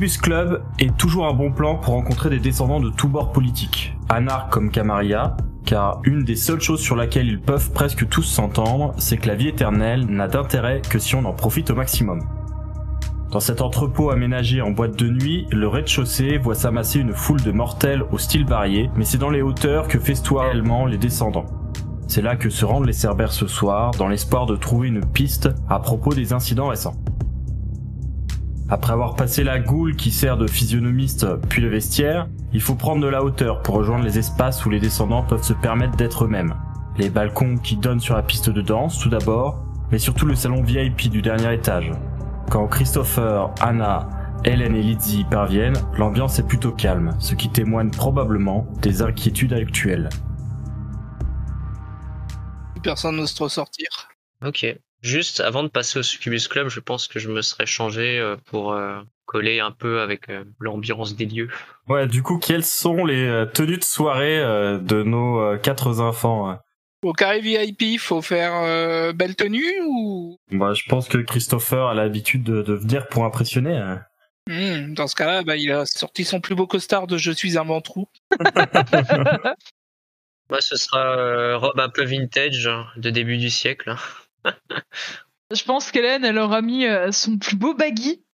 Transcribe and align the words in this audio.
Le 0.00 0.08
Succubus 0.08 0.22
Club 0.22 0.62
est 0.78 0.96
toujours 0.96 1.26
un 1.26 1.34
bon 1.34 1.52
plan 1.52 1.76
pour 1.76 1.92
rencontrer 1.92 2.30
des 2.30 2.38
descendants 2.38 2.80
de 2.80 2.88
tous 2.88 3.06
bords 3.06 3.32
politiques, 3.32 3.94
anarches 4.08 4.48
comme 4.50 4.70
Camarilla, 4.70 5.36
car 5.66 6.00
une 6.04 6.24
des 6.24 6.36
seules 6.36 6.62
choses 6.62 6.80
sur 6.80 6.96
laquelle 6.96 7.28
ils 7.28 7.38
peuvent 7.38 7.70
presque 7.72 8.08
tous 8.08 8.22
s'entendre, 8.22 8.94
c'est 8.96 9.18
que 9.18 9.28
la 9.28 9.34
vie 9.34 9.48
éternelle 9.48 10.06
n'a 10.06 10.26
d'intérêt 10.26 10.80
que 10.88 10.98
si 10.98 11.16
on 11.16 11.26
en 11.26 11.34
profite 11.34 11.68
au 11.68 11.74
maximum. 11.74 12.20
Dans 13.30 13.40
cet 13.40 13.60
entrepôt 13.60 14.08
aménagé 14.08 14.62
en 14.62 14.70
boîte 14.70 14.96
de 14.96 15.10
nuit, 15.10 15.46
le 15.50 15.68
rez-de-chaussée 15.68 16.38
voit 16.38 16.54
s'amasser 16.54 16.98
une 16.98 17.12
foule 17.12 17.42
de 17.42 17.52
mortels 17.52 18.02
au 18.10 18.16
style 18.16 18.46
varié, 18.46 18.88
mais 18.96 19.04
c'est 19.04 19.18
dans 19.18 19.28
les 19.28 19.42
hauteurs 19.42 19.86
que 19.86 19.98
festoient 19.98 20.44
réellement 20.44 20.86
les 20.86 20.96
descendants. 20.96 21.44
C'est 22.06 22.22
là 22.22 22.36
que 22.36 22.48
se 22.48 22.64
rendent 22.64 22.86
les 22.86 22.94
Cerbères 22.94 23.32
ce 23.32 23.46
soir, 23.46 23.90
dans 23.98 24.08
l'espoir 24.08 24.46
de 24.46 24.56
trouver 24.56 24.88
une 24.88 25.04
piste 25.04 25.50
à 25.68 25.78
propos 25.78 26.14
des 26.14 26.32
incidents 26.32 26.68
récents. 26.68 26.94
Après 28.72 28.92
avoir 28.92 29.16
passé 29.16 29.42
la 29.42 29.58
goule 29.58 29.96
qui 29.96 30.12
sert 30.12 30.36
de 30.36 30.46
physionomiste 30.46 31.26
puis 31.48 31.60
le 31.60 31.68
vestiaire, 31.68 32.28
il 32.52 32.60
faut 32.60 32.76
prendre 32.76 33.02
de 33.02 33.08
la 33.08 33.24
hauteur 33.24 33.62
pour 33.62 33.74
rejoindre 33.74 34.04
les 34.04 34.18
espaces 34.18 34.64
où 34.64 34.70
les 34.70 34.78
descendants 34.78 35.24
peuvent 35.24 35.42
se 35.42 35.54
permettre 35.54 35.96
d'être 35.96 36.24
eux-mêmes. 36.24 36.54
Les 36.96 37.10
balcons 37.10 37.56
qui 37.56 37.76
donnent 37.76 37.98
sur 37.98 38.14
la 38.14 38.22
piste 38.22 38.48
de 38.48 38.60
danse 38.60 39.00
tout 39.00 39.08
d'abord, 39.08 39.64
mais 39.90 39.98
surtout 39.98 40.24
le 40.24 40.36
salon 40.36 40.62
VIP 40.62 41.10
du 41.10 41.20
dernier 41.20 41.52
étage. 41.52 41.90
Quand 42.48 42.68
Christopher, 42.68 43.50
Anna, 43.60 44.08
Hélène 44.44 44.76
et 44.76 44.82
Lizzie 44.82 45.20
y 45.20 45.24
parviennent, 45.24 45.78
l'ambiance 45.98 46.38
est 46.38 46.46
plutôt 46.46 46.70
calme, 46.70 47.16
ce 47.18 47.34
qui 47.34 47.50
témoigne 47.50 47.90
probablement 47.90 48.68
des 48.82 49.02
inquiétudes 49.02 49.52
actuelles. 49.52 50.10
Personne 52.84 53.16
n'ose 53.16 53.34
trop 53.34 53.48
sortir. 53.48 53.88
Ok. 54.44 54.64
Juste 55.02 55.40
avant 55.40 55.62
de 55.62 55.68
passer 55.68 55.98
au 55.98 56.02
Succubus 56.02 56.46
Club, 56.48 56.68
je 56.68 56.80
pense 56.80 57.08
que 57.08 57.18
je 57.18 57.28
me 57.30 57.40
serais 57.42 57.66
changé 57.66 58.18
euh, 58.18 58.36
pour 58.46 58.72
euh, 58.72 59.00
coller 59.24 59.60
un 59.60 59.70
peu 59.72 60.00
avec 60.00 60.28
euh, 60.28 60.44
l'ambiance 60.58 61.16
des 61.16 61.24
lieux. 61.26 61.48
Ouais, 61.88 62.06
du 62.06 62.22
coup, 62.22 62.38
quelles 62.38 62.64
sont 62.64 63.04
les 63.06 63.44
tenues 63.54 63.78
de 63.78 63.84
soirée 63.84 64.38
de 64.38 65.02
nos 65.02 65.56
quatre 65.58 66.00
enfants 66.00 66.58
Au 67.02 67.12
carré 67.14 67.40
VIP, 67.40 67.98
faut 67.98 68.20
faire 68.22 68.52
euh, 68.54 69.12
belle 69.12 69.36
tenue 69.36 69.80
ou? 69.86 70.36
Bah, 70.52 70.74
je 70.74 70.82
pense 70.88 71.08
que 71.08 71.18
Christopher 71.18 71.86
a 71.86 71.94
l'habitude 71.94 72.42
de, 72.44 72.60
de 72.62 72.74
venir 72.74 73.08
pour 73.08 73.24
impressionner. 73.24 73.76
hein. 73.76 74.02
Hmm, 74.48 74.94
Dans 74.94 75.06
ce 75.06 75.14
cas-là, 75.14 75.42
bah, 75.44 75.56
il 75.56 75.70
a 75.72 75.86
sorti 75.86 76.24
son 76.24 76.40
plus 76.40 76.54
beau 76.54 76.66
costard 76.66 77.06
de 77.06 77.16
Je 77.16 77.30
suis 77.32 77.56
un 77.56 77.64
ventrou. 77.64 78.08
Moi, 80.50 80.60
ce 80.60 80.76
sera 80.76 81.16
euh, 81.16 81.56
robe 81.56 81.78
un 81.78 81.88
peu 81.88 82.04
vintage 82.04 82.66
hein, 82.66 82.86
de 82.96 83.10
début 83.10 83.36
du 83.38 83.50
siècle. 83.50 83.94
Je 85.52 85.64
pense 85.64 85.90
qu'Hélène, 85.90 86.24
elle 86.24 86.38
aura 86.38 86.62
mis 86.62 86.86
euh, 86.86 87.10
son 87.10 87.38
plus 87.38 87.56
beau 87.56 87.74
baggy 87.74 88.24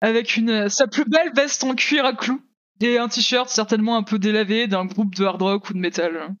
avec 0.00 0.36
une 0.36 0.50
euh, 0.50 0.68
sa 0.68 0.86
plus 0.86 1.04
belle 1.04 1.32
veste 1.34 1.64
en 1.64 1.74
cuir 1.74 2.04
à 2.04 2.12
clous 2.12 2.40
et 2.80 2.98
un 2.98 3.08
t-shirt 3.08 3.48
certainement 3.48 3.96
un 3.96 4.02
peu 4.02 4.18
délavé 4.18 4.66
d'un 4.66 4.86
groupe 4.86 5.14
de 5.14 5.24
hard 5.24 5.42
rock 5.42 5.70
ou 5.70 5.74
de 5.74 5.78
métal. 5.78 6.34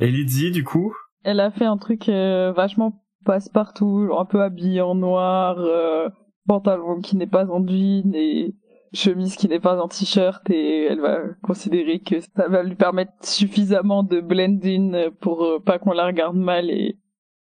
Et 0.00 0.10
Lizzie, 0.10 0.50
du 0.50 0.64
coup? 0.64 0.94
Elle 1.22 1.40
a 1.40 1.50
fait 1.50 1.64
un 1.64 1.76
truc 1.76 2.08
euh, 2.08 2.52
vachement 2.52 3.04
passe-partout, 3.24 4.10
un 4.18 4.24
peu 4.24 4.42
habillée 4.42 4.82
en 4.82 4.94
noir, 4.94 5.56
euh, 5.58 6.08
pantalon 6.46 7.00
qui 7.00 7.16
n'est 7.16 7.26
pas 7.26 7.46
en 7.46 7.66
jean 7.66 8.14
et 8.14 8.54
chemise 8.92 9.36
qui 9.36 9.48
n'est 9.48 9.60
pas 9.60 9.82
en 9.82 9.88
t-shirt 9.88 10.48
et 10.50 10.84
elle 10.84 11.00
va 11.00 11.18
considérer 11.42 12.00
que 12.00 12.20
ça 12.20 12.48
va 12.48 12.62
lui 12.62 12.76
permettre 12.76 13.12
suffisamment 13.22 14.04
de 14.04 14.20
blend 14.20 14.60
in 14.64 15.10
pour 15.20 15.44
euh, 15.44 15.58
pas 15.58 15.78
qu'on 15.78 15.92
la 15.92 16.06
regarde 16.06 16.36
mal 16.36 16.70
et 16.70 16.98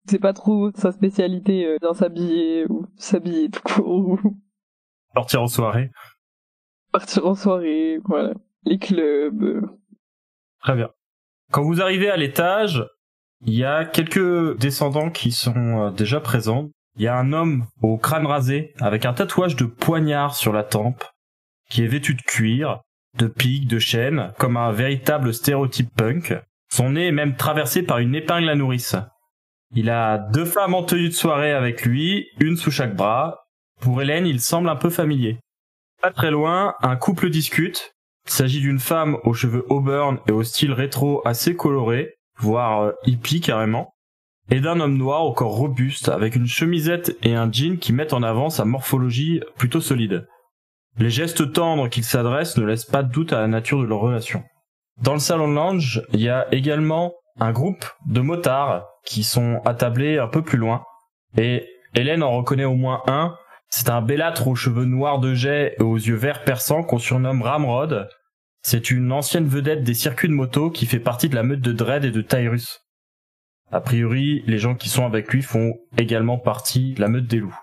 c'est 0.07 0.19
pas 0.19 0.33
trop 0.33 0.71
sa 0.75 0.93
spécialité 0.93 1.67
euh, 1.67 1.79
dans 1.81 1.95
s'habiller 1.95 2.67
ou 2.69 2.87
s'habiller 2.97 3.51
tout 3.51 3.63
court 3.63 3.89
ou 3.89 4.19
Sortir 5.15 5.43
en 5.43 5.47
soirée. 5.47 5.91
partir 6.93 7.27
en 7.27 7.35
soirée, 7.35 7.99
voilà. 8.05 8.35
Les 8.65 8.79
clubs. 8.79 9.43
euh. 9.43 9.63
Très 10.61 10.75
bien. 10.75 10.91
Quand 11.53 11.63
vous 11.63 11.81
arrivez 11.83 12.11
à 12.11 12.17
l'étage, 12.17 12.85
il 13.47 13.55
y 13.55 13.65
a 13.65 13.85
quelques 13.85 14.59
descendants 14.59 15.11
qui 15.11 15.31
sont 15.31 15.55
euh, 15.87 15.91
déjà 15.91 16.21
présents. 16.21 16.71
Il 16.97 17.03
y 17.03 17.09
a 17.09 17.17
un 17.19 17.33
homme 17.33 17.67
au 17.83 17.97
crâne 17.99 18.27
rasé 18.27 18.73
avec 18.81 19.05
un 19.05 19.13
tatouage 19.13 19.57
de 19.57 19.65
poignard 19.65 20.35
sur 20.35 20.53
la 20.53 20.63
tempe, 20.65 21.05
qui 21.69 21.83
est 21.83 21.89
vêtu 21.89 22.15
de 22.15 22.23
cuir, 22.23 22.81
de 23.19 23.27
piques, 23.27 23.69
de 23.69 23.79
chaînes, 23.79 24.33
comme 24.39 24.57
un 24.57 24.73
véritable 24.73 25.35
stéréotype 25.35 25.95
punk. 25.95 26.35
Son 26.71 26.91
nez 26.91 27.09
est 27.09 27.13
même 27.13 27.37
traversé 27.37 27.83
par 27.83 27.99
une 27.99 28.15
épingle 28.15 28.49
à 28.49 28.55
nourrice. 28.55 28.97
Il 29.77 29.91
a 29.91 30.19
deux 30.19 30.45
femmes 30.45 30.75
en 30.75 30.85
tenue 30.85 31.09
de 31.09 31.15
soirée 31.15 31.53
avec 31.53 31.85
lui, 31.85 32.29
une 32.39 32.57
sous 32.57 32.71
chaque 32.71 32.95
bras. 32.95 33.41
Pour 33.81 34.01
Hélène, 34.01 34.25
il 34.25 34.41
semble 34.41 34.69
un 34.69 34.77
peu 34.77 34.89
familier. 34.89 35.41
Pas 36.01 36.13
très 36.13 36.31
loin, 36.31 36.75
un 36.81 36.95
couple 36.95 37.29
discute. 37.29 37.93
Il 38.27 38.31
s'agit 38.31 38.61
d'une 38.61 38.79
femme 38.79 39.19
aux 39.25 39.35
cheveux 39.35 39.67
auburn 39.69 40.19
et 40.29 40.33
au 40.33 40.45
style 40.45 40.71
rétro 40.71 41.27
assez 41.27 41.57
coloré, 41.57 42.15
voire 42.39 42.83
euh, 42.83 42.93
hippie 43.05 43.41
carrément, 43.41 43.93
et 44.49 44.61
d'un 44.61 44.79
homme 44.79 44.97
noir 44.97 45.25
au 45.25 45.33
corps 45.33 45.57
robuste 45.57 46.09
avec 46.09 46.37
une 46.37 46.47
chemisette 46.47 47.17
et 47.25 47.35
un 47.35 47.51
jean 47.51 47.79
qui 47.79 47.93
mettent 47.93 48.13
en 48.13 48.23
avant 48.23 48.51
sa 48.51 48.65
morphologie 48.65 49.41
plutôt 49.59 49.81
solide. 49.81 50.29
Les 50.99 51.11
gestes 51.11 51.53
tendres 51.53 51.89
qu'ils 51.89 52.05
s'adressent 52.05 52.57
ne 52.59 52.65
laissent 52.65 52.85
pas 52.85 53.03
de 53.03 53.11
doute 53.11 53.33
à 53.33 53.41
la 53.41 53.49
nature 53.49 53.81
de 53.81 53.87
leur 53.87 53.99
relation. 53.99 54.45
Dans 55.03 55.15
le 55.15 55.19
salon 55.19 55.49
de 55.49 55.55
lounge, 55.55 56.03
il 56.13 56.21
y 56.21 56.29
a 56.29 56.47
également 56.55 57.13
un 57.41 57.51
groupe 57.51 57.85
de 58.07 58.21
motards 58.21 58.87
qui 59.05 59.23
sont 59.23 59.61
attablés 59.65 60.19
un 60.19 60.29
peu 60.29 60.43
plus 60.43 60.59
loin, 60.59 60.85
et 61.37 61.67
Hélène 61.95 62.23
en 62.23 62.37
reconnaît 62.37 62.65
au 62.65 62.75
moins 62.75 63.03
un, 63.07 63.37
c'est 63.69 63.91
un 63.91 64.03
bellâtre 64.03 64.49
aux 64.49 64.55
cheveux 64.55 64.85
noirs 64.85 65.19
de 65.19 65.35
jet 65.35 65.75
et 65.79 65.83
aux 65.83 65.97
yeux 65.97 66.15
verts 66.15 66.45
perçants 66.45 66.83
qu'on 66.83 66.99
surnomme 66.99 67.43
Ramrod. 67.43 68.09
C'est 68.63 68.91
une 68.91 69.13
ancienne 69.13 69.49
vedette 69.49 69.83
des 69.83 69.95
circuits 69.95 70.29
de 70.29 70.33
moto 70.33 70.71
qui 70.71 70.87
fait 70.87 71.01
partie 71.01 71.29
de 71.29 71.35
la 71.35 71.43
meute 71.43 71.61
de 71.61 71.73
Dredd 71.73 72.05
et 72.05 72.11
de 72.11 72.23
Tyrus. 72.23 72.81
A 73.73 73.81
priori, 73.81 74.43
les 74.47 74.59
gens 74.59 74.75
qui 74.75 74.89
sont 74.89 75.05
avec 75.05 75.33
lui 75.33 75.43
font 75.43 75.75
également 75.99 76.39
partie 76.39 76.95
de 76.95 77.01
la 77.01 77.09
meute 77.09 77.27
des 77.27 77.41
loups. 77.41 77.59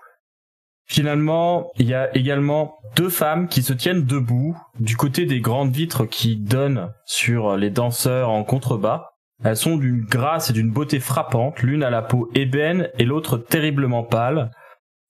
Finalement, 0.84 1.70
il 1.78 1.88
y 1.88 1.94
a 1.94 2.14
également 2.16 2.76
deux 2.96 3.08
femmes 3.08 3.48
qui 3.48 3.62
se 3.62 3.72
tiennent 3.72 4.04
debout 4.04 4.56
du 4.78 4.96
côté 4.96 5.24
des 5.24 5.40
grandes 5.40 5.74
vitres 5.74 6.04
qui 6.04 6.36
donnent 6.36 6.92
sur 7.06 7.56
les 7.56 7.70
danseurs 7.70 8.28
en 8.28 8.44
contrebas. 8.44 9.11
Elles 9.44 9.56
sont 9.56 9.76
d'une 9.76 10.04
grâce 10.04 10.50
et 10.50 10.52
d'une 10.52 10.70
beauté 10.70 11.00
frappante, 11.00 11.62
l'une 11.62 11.82
à 11.82 11.90
la 11.90 12.02
peau 12.02 12.30
ébène 12.34 12.88
et 12.98 13.04
l'autre 13.04 13.38
terriblement 13.38 14.04
pâle. 14.04 14.50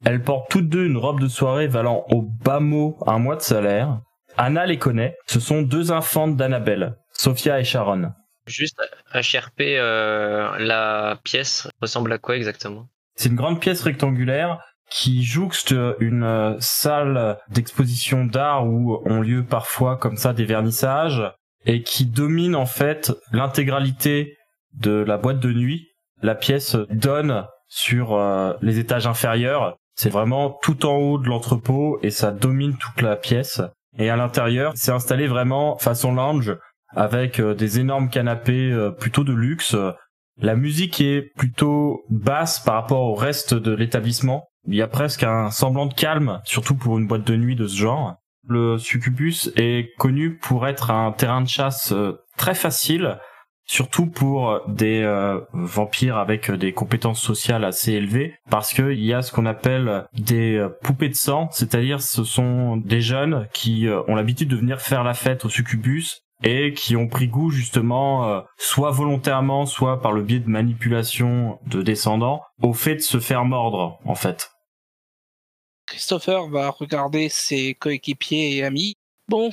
Elles 0.04 0.22
portent 0.22 0.50
toutes 0.50 0.68
deux 0.68 0.86
une 0.86 0.96
robe 0.96 1.20
de 1.20 1.28
soirée 1.28 1.66
valant 1.66 2.04
au 2.10 2.22
bas 2.22 2.60
mot 2.60 2.96
un 3.06 3.18
mois 3.18 3.36
de 3.36 3.42
salaire. 3.42 4.00
Anna 4.38 4.64
les 4.64 4.78
connaît, 4.78 5.16
ce 5.26 5.38
sont 5.38 5.60
deux 5.60 5.92
infantes 5.92 6.36
d'Annabelle, 6.36 6.96
Sophia 7.12 7.60
et 7.60 7.64
Sharon. 7.64 8.12
Juste 8.46 8.80
HRP, 9.14 9.60
euh, 9.60 10.58
la 10.58 11.18
pièce 11.22 11.68
ressemble 11.80 12.12
à 12.12 12.18
quoi 12.18 12.36
exactement? 12.36 12.88
C'est 13.14 13.28
une 13.28 13.36
grande 13.36 13.60
pièce 13.60 13.82
rectangulaire 13.82 14.58
qui 14.90 15.22
jouxte 15.22 15.74
une 16.00 16.24
euh, 16.24 16.56
salle 16.58 17.38
d'exposition 17.50 18.24
d'art 18.24 18.66
où 18.66 19.00
ont 19.04 19.20
lieu 19.20 19.44
parfois 19.44 19.96
comme 19.96 20.16
ça 20.16 20.32
des 20.32 20.44
vernissages 20.44 21.22
et 21.66 21.82
qui 21.82 22.06
domine 22.06 22.56
en 22.56 22.66
fait 22.66 23.12
l'intégralité 23.32 24.36
de 24.74 24.92
la 24.92 25.18
boîte 25.18 25.40
de 25.40 25.52
nuit. 25.52 25.88
La 26.22 26.34
pièce 26.34 26.76
donne 26.90 27.44
sur 27.68 28.14
euh, 28.14 28.52
les 28.62 28.78
étages 28.78 29.06
inférieurs. 29.06 29.76
C'est 29.94 30.10
vraiment 30.10 30.58
tout 30.62 30.86
en 30.86 30.96
haut 30.96 31.18
de 31.18 31.28
l'entrepôt 31.28 31.98
et 32.02 32.10
ça 32.10 32.30
domine 32.30 32.76
toute 32.76 33.02
la 33.02 33.16
pièce. 33.16 33.60
Et 33.98 34.08
à 34.08 34.16
l'intérieur, 34.16 34.72
c'est 34.74 34.92
installé 34.92 35.26
vraiment 35.26 35.76
façon 35.78 36.14
lounge 36.14 36.56
avec 36.94 37.40
euh, 37.40 37.54
des 37.54 37.80
énormes 37.80 38.10
canapés 38.10 38.70
euh, 38.70 38.90
plutôt 38.90 39.24
de 39.24 39.32
luxe, 39.32 39.76
La 40.40 40.56
musique 40.56 41.00
est 41.00 41.22
plutôt 41.36 42.04
basse 42.08 42.60
par 42.60 42.74
rapport 42.74 43.02
au 43.02 43.14
reste 43.14 43.54
de 43.54 43.72
l'établissement. 43.72 44.48
Il 44.66 44.74
y 44.74 44.82
a 44.82 44.88
presque 44.88 45.24
un 45.24 45.50
semblant 45.50 45.86
de 45.86 45.94
calme, 45.94 46.40
surtout 46.44 46.74
pour 46.74 46.98
une 46.98 47.06
boîte 47.06 47.26
de 47.26 47.36
nuit 47.36 47.56
de 47.56 47.66
ce 47.66 47.76
genre. 47.76 48.16
Le 48.46 48.78
succubus 48.78 49.52
est 49.56 49.94
connu 49.98 50.36
pour 50.36 50.66
être 50.66 50.90
un 50.90 51.12
terrain 51.12 51.40
de 51.40 51.48
chasse 51.48 51.92
euh, 51.92 52.18
très 52.36 52.54
facile, 52.54 53.18
surtout 53.64 54.06
pour 54.06 54.60
des 54.68 55.02
euh, 55.02 55.40
vampires 55.52 56.16
avec 56.18 56.50
des 56.50 56.72
compétences 56.72 57.20
sociales 57.20 57.64
assez 57.64 57.92
élevées, 57.92 58.34
parce 58.50 58.72
qu'il 58.74 59.02
y 59.02 59.12
a 59.12 59.22
ce 59.22 59.32
qu'on 59.32 59.46
appelle 59.46 60.06
des 60.14 60.56
euh, 60.56 60.68
poupées 60.82 61.08
de 61.08 61.14
sang, 61.14 61.48
c'est-à-dire 61.52 62.02
ce 62.02 62.24
sont 62.24 62.76
des 62.76 63.00
jeunes 63.00 63.48
qui 63.52 63.86
euh, 63.86 64.02
ont 64.08 64.14
l'habitude 64.14 64.48
de 64.48 64.56
venir 64.56 64.80
faire 64.80 65.04
la 65.04 65.14
fête 65.14 65.44
au 65.44 65.48
succubus 65.48 66.22
et 66.44 66.72
qui 66.72 66.96
ont 66.96 67.06
pris 67.06 67.28
goût 67.28 67.50
justement, 67.50 68.28
euh, 68.28 68.40
soit 68.58 68.90
volontairement, 68.90 69.64
soit 69.64 70.00
par 70.00 70.12
le 70.12 70.22
biais 70.22 70.40
de 70.40 70.48
manipulation 70.48 71.58
de 71.66 71.82
descendants, 71.82 72.42
au 72.62 72.72
fait 72.72 72.96
de 72.96 73.00
se 73.00 73.20
faire 73.20 73.44
mordre, 73.44 73.98
en 74.04 74.14
fait. 74.14 74.50
Christopher 75.87 76.49
va 76.49 76.70
regarder 76.70 77.29
ses 77.29 77.75
coéquipiers 77.75 78.56
et 78.56 78.64
amis. 78.64 78.94
Bon, 79.29 79.50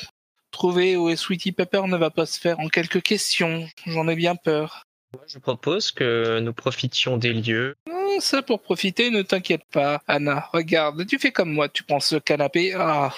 trouver 0.51 0.95
où 0.97 1.09
est 1.09 1.15
Sweetie 1.15 1.51
Pepper 1.51 1.83
ne 1.87 1.97
va 1.97 2.09
pas 2.09 2.25
se 2.25 2.39
faire 2.39 2.59
en 2.59 2.67
quelques 2.67 3.01
questions. 3.01 3.67
J'en 3.85 4.07
ai 4.07 4.15
bien 4.15 4.35
peur. 4.35 4.83
Moi, 5.13 5.23
je 5.27 5.39
propose 5.39 5.91
que 5.91 6.39
nous 6.39 6.53
profitions 6.53 7.17
des 7.17 7.33
lieux. 7.33 7.75
Hum, 7.89 8.19
Ça 8.19 8.41
pour 8.43 8.61
profiter, 8.61 9.09
ne 9.09 9.21
t'inquiète 9.23 9.63
pas. 9.71 10.01
Anna, 10.07 10.47
regarde, 10.53 11.05
tu 11.07 11.17
fais 11.17 11.31
comme 11.31 11.51
moi, 11.51 11.67
tu 11.67 11.83
prends 11.83 11.99
ce 11.99 12.15
canapé. 12.17 12.73
Ah, 12.75 13.13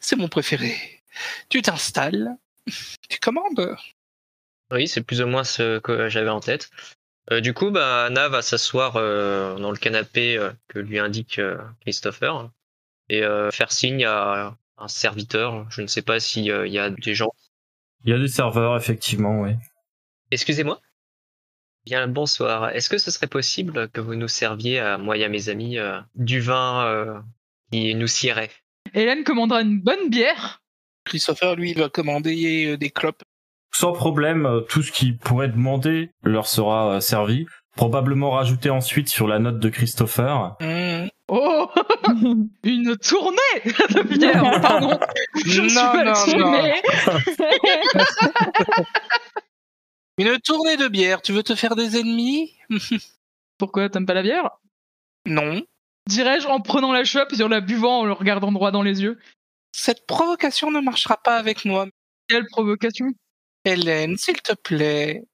c'est 0.00 0.16
mon 0.16 0.28
préféré. 0.28 0.74
Tu 1.48 1.62
t'installes, 1.62 2.36
tu 3.08 3.18
commandes. 3.20 3.76
Oui, 4.70 4.86
c'est 4.86 5.00
plus 5.02 5.22
ou 5.22 5.26
moins 5.26 5.44
ce 5.44 5.78
que 5.78 6.08
j'avais 6.08 6.28
en 6.28 6.40
tête. 6.40 6.70
Euh, 7.30 7.40
du 7.40 7.52
coup, 7.52 7.70
bah, 7.70 8.06
Anna 8.06 8.28
va 8.28 8.42
s'asseoir 8.42 8.96
euh, 8.96 9.56
dans 9.58 9.70
le 9.70 9.76
canapé 9.76 10.36
euh, 10.36 10.50
que 10.68 10.78
lui 10.78 10.98
indique 10.98 11.38
euh, 11.38 11.58
Christopher 11.82 12.50
et 13.10 13.22
euh, 13.22 13.50
faire 13.50 13.70
signe 13.70 14.04
à 14.04 14.56
un 14.78 14.88
serviteur. 14.88 15.66
Je 15.70 15.82
ne 15.82 15.86
sais 15.86 16.02
pas 16.02 16.20
s'il 16.20 16.44
y 16.44 16.78
a 16.78 16.90
des 16.90 17.14
gens. 17.14 17.32
Il 18.04 18.10
y 18.10 18.14
a 18.14 18.18
des 18.18 18.28
serveurs, 18.28 18.76
effectivement, 18.76 19.40
oui. 19.40 19.52
Excusez-moi. 20.30 20.80
Bien, 21.84 22.06
bonsoir. 22.06 22.70
Est-ce 22.70 22.88
que 22.88 22.98
ce 22.98 23.10
serait 23.10 23.26
possible 23.26 23.88
que 23.88 24.00
vous 24.00 24.14
nous 24.14 24.28
serviez, 24.28 24.78
à 24.78 24.98
moi 24.98 25.16
et 25.16 25.24
à 25.24 25.28
mes 25.28 25.48
amis, 25.48 25.78
euh, 25.78 26.00
du 26.14 26.40
vin 26.40 26.86
euh, 26.86 27.18
qui 27.72 27.94
nous 27.94 28.06
siérait 28.06 28.50
Hélène 28.94 29.24
commandera 29.24 29.62
une 29.62 29.80
bonne 29.80 30.08
bière. 30.08 30.62
Christopher, 31.04 31.56
lui, 31.56 31.70
il 31.70 31.78
va 31.78 31.88
commander 31.88 32.76
des 32.76 32.90
clopes. 32.90 33.22
Sans 33.72 33.92
problème, 33.92 34.46
euh, 34.46 34.60
tout 34.60 34.82
ce 34.82 34.92
qui 34.92 35.12
pourrait 35.12 35.48
demander 35.48 36.10
leur 36.22 36.46
sera 36.46 36.96
euh, 36.96 37.00
servi. 37.00 37.46
Probablement 37.76 38.30
rajouté 38.30 38.70
ensuite 38.70 39.08
sur 39.08 39.28
la 39.28 39.38
note 39.38 39.60
de 39.60 39.68
Christopher. 39.68 40.56
Hum, 40.60 41.08
Oh 41.28 41.68
Une 42.64 42.96
tournée 42.96 43.36
de 43.64 44.02
bière, 44.02 44.60
pardon. 44.62 44.98
Je 45.46 45.62
me 45.62 45.68
suis 45.68 45.78
Non, 45.78 45.92
pas 45.92 46.04
non, 46.04 46.12
non. 46.38 46.72
Une 50.16 50.38
tournée 50.40 50.76
de 50.76 50.88
bière, 50.88 51.22
tu 51.22 51.32
veux 51.32 51.42
te 51.42 51.54
faire 51.54 51.76
des 51.76 51.98
ennemis? 51.98 52.56
Pourquoi 53.58 53.88
t'aimes 53.88 54.06
pas 54.06 54.14
la 54.14 54.22
bière? 54.22 54.50
Non. 55.26 55.62
Dirais-je 56.08 56.48
en 56.48 56.60
prenant 56.60 56.92
la 56.92 57.04
chope 57.04 57.32
et 57.38 57.42
en 57.42 57.48
la 57.48 57.60
buvant 57.60 58.00
en 58.00 58.04
le 58.06 58.12
regardant 58.12 58.50
droit 58.50 58.70
dans 58.70 58.82
les 58.82 59.02
yeux. 59.02 59.18
Cette 59.72 60.06
provocation 60.06 60.70
ne 60.70 60.80
marchera 60.80 61.18
pas 61.22 61.36
avec 61.36 61.66
moi. 61.66 61.86
Quelle 62.28 62.46
provocation? 62.46 63.06
Hélène, 63.68 64.16
s'il 64.16 64.40
te 64.40 64.54
plaît. 64.54 65.24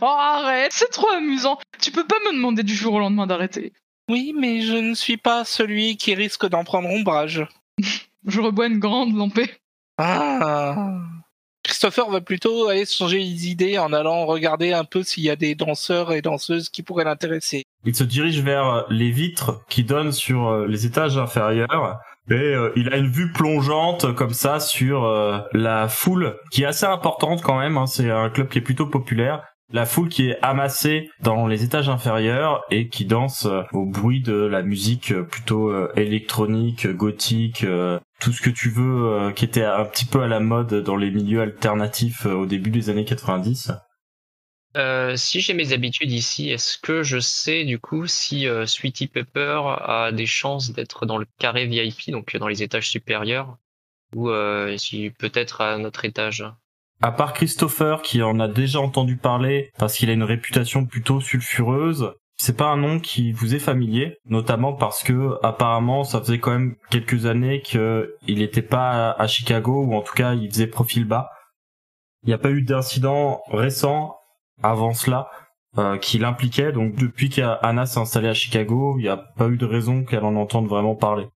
Oh 0.00 0.06
arrête, 0.06 0.72
c'est 0.72 0.90
trop 0.90 1.08
amusant. 1.08 1.58
Tu 1.80 1.90
peux 1.90 2.06
pas 2.06 2.18
me 2.26 2.34
demander 2.34 2.62
du 2.62 2.74
jour 2.74 2.94
au 2.94 2.98
lendemain 2.98 3.26
d'arrêter. 3.26 3.72
Oui, 4.08 4.34
mais 4.36 4.62
je 4.62 4.74
ne 4.74 4.94
suis 4.94 5.18
pas 5.18 5.44
celui 5.44 5.96
qui 5.96 6.14
risque 6.14 6.46
d'en 6.46 6.64
prendre 6.64 6.88
ombrage. 6.88 7.46
Je 8.26 8.40
rebois 8.40 8.66
une 8.68 8.78
grande 8.78 9.16
lampée. 9.16 9.50
Ah. 9.98 11.00
Christopher 11.64 12.08
va 12.08 12.20
plutôt 12.20 12.68
aller 12.68 12.86
changer 12.86 13.18
les 13.18 13.48
idées 13.48 13.78
en 13.78 13.92
allant 13.92 14.26
regarder 14.26 14.72
un 14.72 14.84
peu 14.84 15.02
s'il 15.02 15.24
y 15.24 15.30
a 15.30 15.36
des 15.36 15.54
danseurs 15.54 16.12
et 16.12 16.22
danseuses 16.22 16.68
qui 16.68 16.82
pourraient 16.82 17.04
l'intéresser. 17.04 17.64
Il 17.84 17.94
se 17.94 18.04
dirige 18.04 18.40
vers 18.40 18.86
les 18.90 19.10
vitres 19.10 19.64
qui 19.68 19.82
donnent 19.82 20.12
sur 20.12 20.48
euh, 20.48 20.66
les 20.66 20.86
étages 20.86 21.18
inférieurs 21.18 22.00
et 22.30 22.34
euh, 22.34 22.70
il 22.76 22.92
a 22.92 22.96
une 22.96 23.08
vue 23.08 23.32
plongeante 23.32 24.14
comme 24.14 24.32
ça 24.32 24.60
sur 24.60 25.04
euh, 25.04 25.38
la 25.52 25.88
foule 25.88 26.36
qui 26.50 26.62
est 26.62 26.66
assez 26.66 26.86
importante 26.86 27.42
quand 27.42 27.58
même. 27.58 27.76
hein. 27.76 27.86
C'est 27.86 28.10
un 28.10 28.30
club 28.30 28.48
qui 28.48 28.58
est 28.58 28.62
plutôt 28.62 28.86
populaire. 28.86 29.42
La 29.72 29.86
foule 29.86 30.08
qui 30.08 30.28
est 30.28 30.38
amassée 30.42 31.08
dans 31.22 31.46
les 31.46 31.64
étages 31.64 31.88
inférieurs 31.88 32.62
et 32.70 32.88
qui 32.88 33.06
danse 33.06 33.46
euh, 33.46 33.62
au 33.72 33.86
bruit 33.86 34.20
de 34.20 34.34
la 34.34 34.62
musique 34.62 35.14
plutôt 35.22 35.72
électronique, 35.96 36.86
gothique, 36.86 37.66
tout 38.20 38.32
ce 38.32 38.42
que 38.42 38.50
tu 38.50 38.68
veux, 38.68 39.32
qui 39.34 39.46
était 39.46 39.64
un 39.64 39.84
petit 39.84 40.04
peu 40.04 40.20
à 40.20 40.28
la 40.28 40.40
mode 40.40 40.74
dans 40.84 40.96
les 40.96 41.10
milieux 41.10 41.40
alternatifs 41.40 42.26
au 42.26 42.44
début 42.44 42.70
des 42.70 42.90
années 42.90 43.06
90. 43.06 43.72
Euh, 44.76 45.16
si 45.16 45.40
j'ai 45.40 45.52
mes 45.52 45.72
habitudes 45.72 46.12
ici, 46.12 46.50
est-ce 46.50 46.78
que 46.78 47.02
je 47.02 47.18
sais 47.18 47.64
du 47.64 47.78
coup 47.78 48.06
si 48.06 48.46
euh, 48.46 48.64
Sweetie 48.64 49.06
Pepper 49.06 49.60
a 49.66 50.12
des 50.12 50.26
chances 50.26 50.72
d'être 50.72 51.04
dans 51.04 51.18
le 51.18 51.26
carré 51.38 51.66
VIP, 51.66 52.10
donc 52.10 52.34
dans 52.36 52.48
les 52.48 52.62
étages 52.62 52.88
supérieurs, 52.88 53.58
ou 54.16 54.30
euh, 54.30 54.76
si 54.78 55.10
peut-être 55.10 55.60
à 55.60 55.76
notre 55.76 56.04
étage? 56.04 56.44
À 57.02 57.12
part 57.12 57.34
Christopher 57.34 58.00
qui 58.00 58.22
en 58.22 58.40
a 58.40 58.48
déjà 58.48 58.80
entendu 58.80 59.16
parler 59.16 59.72
parce 59.76 59.96
qu'il 59.96 60.08
a 60.08 60.14
une 60.14 60.22
réputation 60.22 60.86
plutôt 60.86 61.20
sulfureuse, 61.20 62.14
c'est 62.36 62.56
pas 62.56 62.68
un 62.68 62.76
nom 62.76 62.98
qui 62.98 63.32
vous 63.32 63.54
est 63.54 63.58
familier, 63.58 64.18
notamment 64.24 64.72
parce 64.72 65.02
que 65.02 65.38
apparemment 65.42 66.04
ça 66.04 66.20
faisait 66.20 66.38
quand 66.38 66.52
même 66.52 66.76
quelques 66.90 67.26
années 67.26 67.60
qu'il 67.60 68.08
n'était 68.26 68.62
pas 68.62 69.10
à 69.10 69.26
Chicago 69.26 69.84
ou 69.84 69.94
en 69.94 70.00
tout 70.00 70.14
cas 70.14 70.34
il 70.34 70.48
faisait 70.50 70.66
profil 70.66 71.04
bas. 71.04 71.30
Il 72.22 72.28
n'y 72.28 72.34
a 72.34 72.38
pas 72.38 72.50
eu 72.50 72.62
d'incident 72.62 73.42
récent 73.48 74.16
avant 74.62 74.94
cela 74.94 75.30
euh, 75.78 75.96
qui 75.98 76.18
l'impliquait, 76.18 76.72
donc 76.72 76.94
depuis 76.96 77.30
qu'Anna 77.30 77.86
s'est 77.86 78.00
installée 78.00 78.28
à 78.28 78.34
Chicago, 78.34 78.96
il 78.98 79.02
n'y 79.02 79.08
a 79.08 79.16
pas 79.16 79.48
eu 79.48 79.56
de 79.56 79.66
raison 79.66 80.04
qu'elle 80.04 80.24
en 80.24 80.36
entende 80.36 80.66
vraiment 80.66 80.94
parler. 80.94 81.28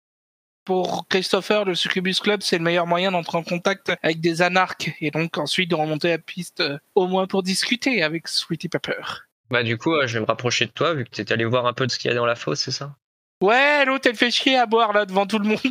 Pour 0.65 1.06
Christopher, 1.09 1.67
le 1.67 1.75
Succubus 1.75 2.21
Club, 2.21 2.41
c'est 2.41 2.56
le 2.56 2.65
meilleur 2.65 2.87
moyen 2.87 3.12
d'entrer 3.12 3.37
en 3.37 3.43
contact 3.43 3.93
avec 4.03 4.21
des 4.21 4.41
anarques 4.41 4.93
et 5.00 5.11
donc 5.11 5.37
ensuite 5.37 5.71
de 5.71 5.75
remonter 5.75 6.09
la 6.09 6.19
piste 6.19 6.61
euh, 6.61 6.79
au 6.94 7.06
moins 7.06 7.26
pour 7.26 7.43
discuter 7.43 8.03
avec 8.03 8.29
Sweetie 8.29 8.71
Pepper. 8.71 9.03
Bah 9.50 9.62
du 9.62 9.77
coup, 9.77 9.93
euh, 9.93 10.06
je 10.06 10.15
vais 10.15 10.20
me 10.20 10.27
rapprocher 10.27 10.65
de 10.65 10.70
toi 10.70 10.94
vu 10.94 11.05
que 11.05 11.11
t'es 11.11 11.31
allé 11.32 11.44
voir 11.44 11.67
un 11.67 11.75
peu 11.75 11.87
de 11.87 11.93
ce 11.93 11.99
qu'il 11.99 12.11
y 12.11 12.12
a 12.12 12.17
dans 12.17 12.25
la 12.25 12.35
fosse, 12.35 12.61
c'est 12.61 12.70
ça? 12.70 12.97
Ouais, 13.43 13.85
l'autre, 13.85 14.08
elle 14.08 14.17
fait 14.17 14.31
chier 14.31 14.56
à 14.56 14.65
boire 14.65 14.93
là 14.93 15.05
devant 15.05 15.27
tout 15.27 15.39
le 15.39 15.46
monde. 15.46 15.58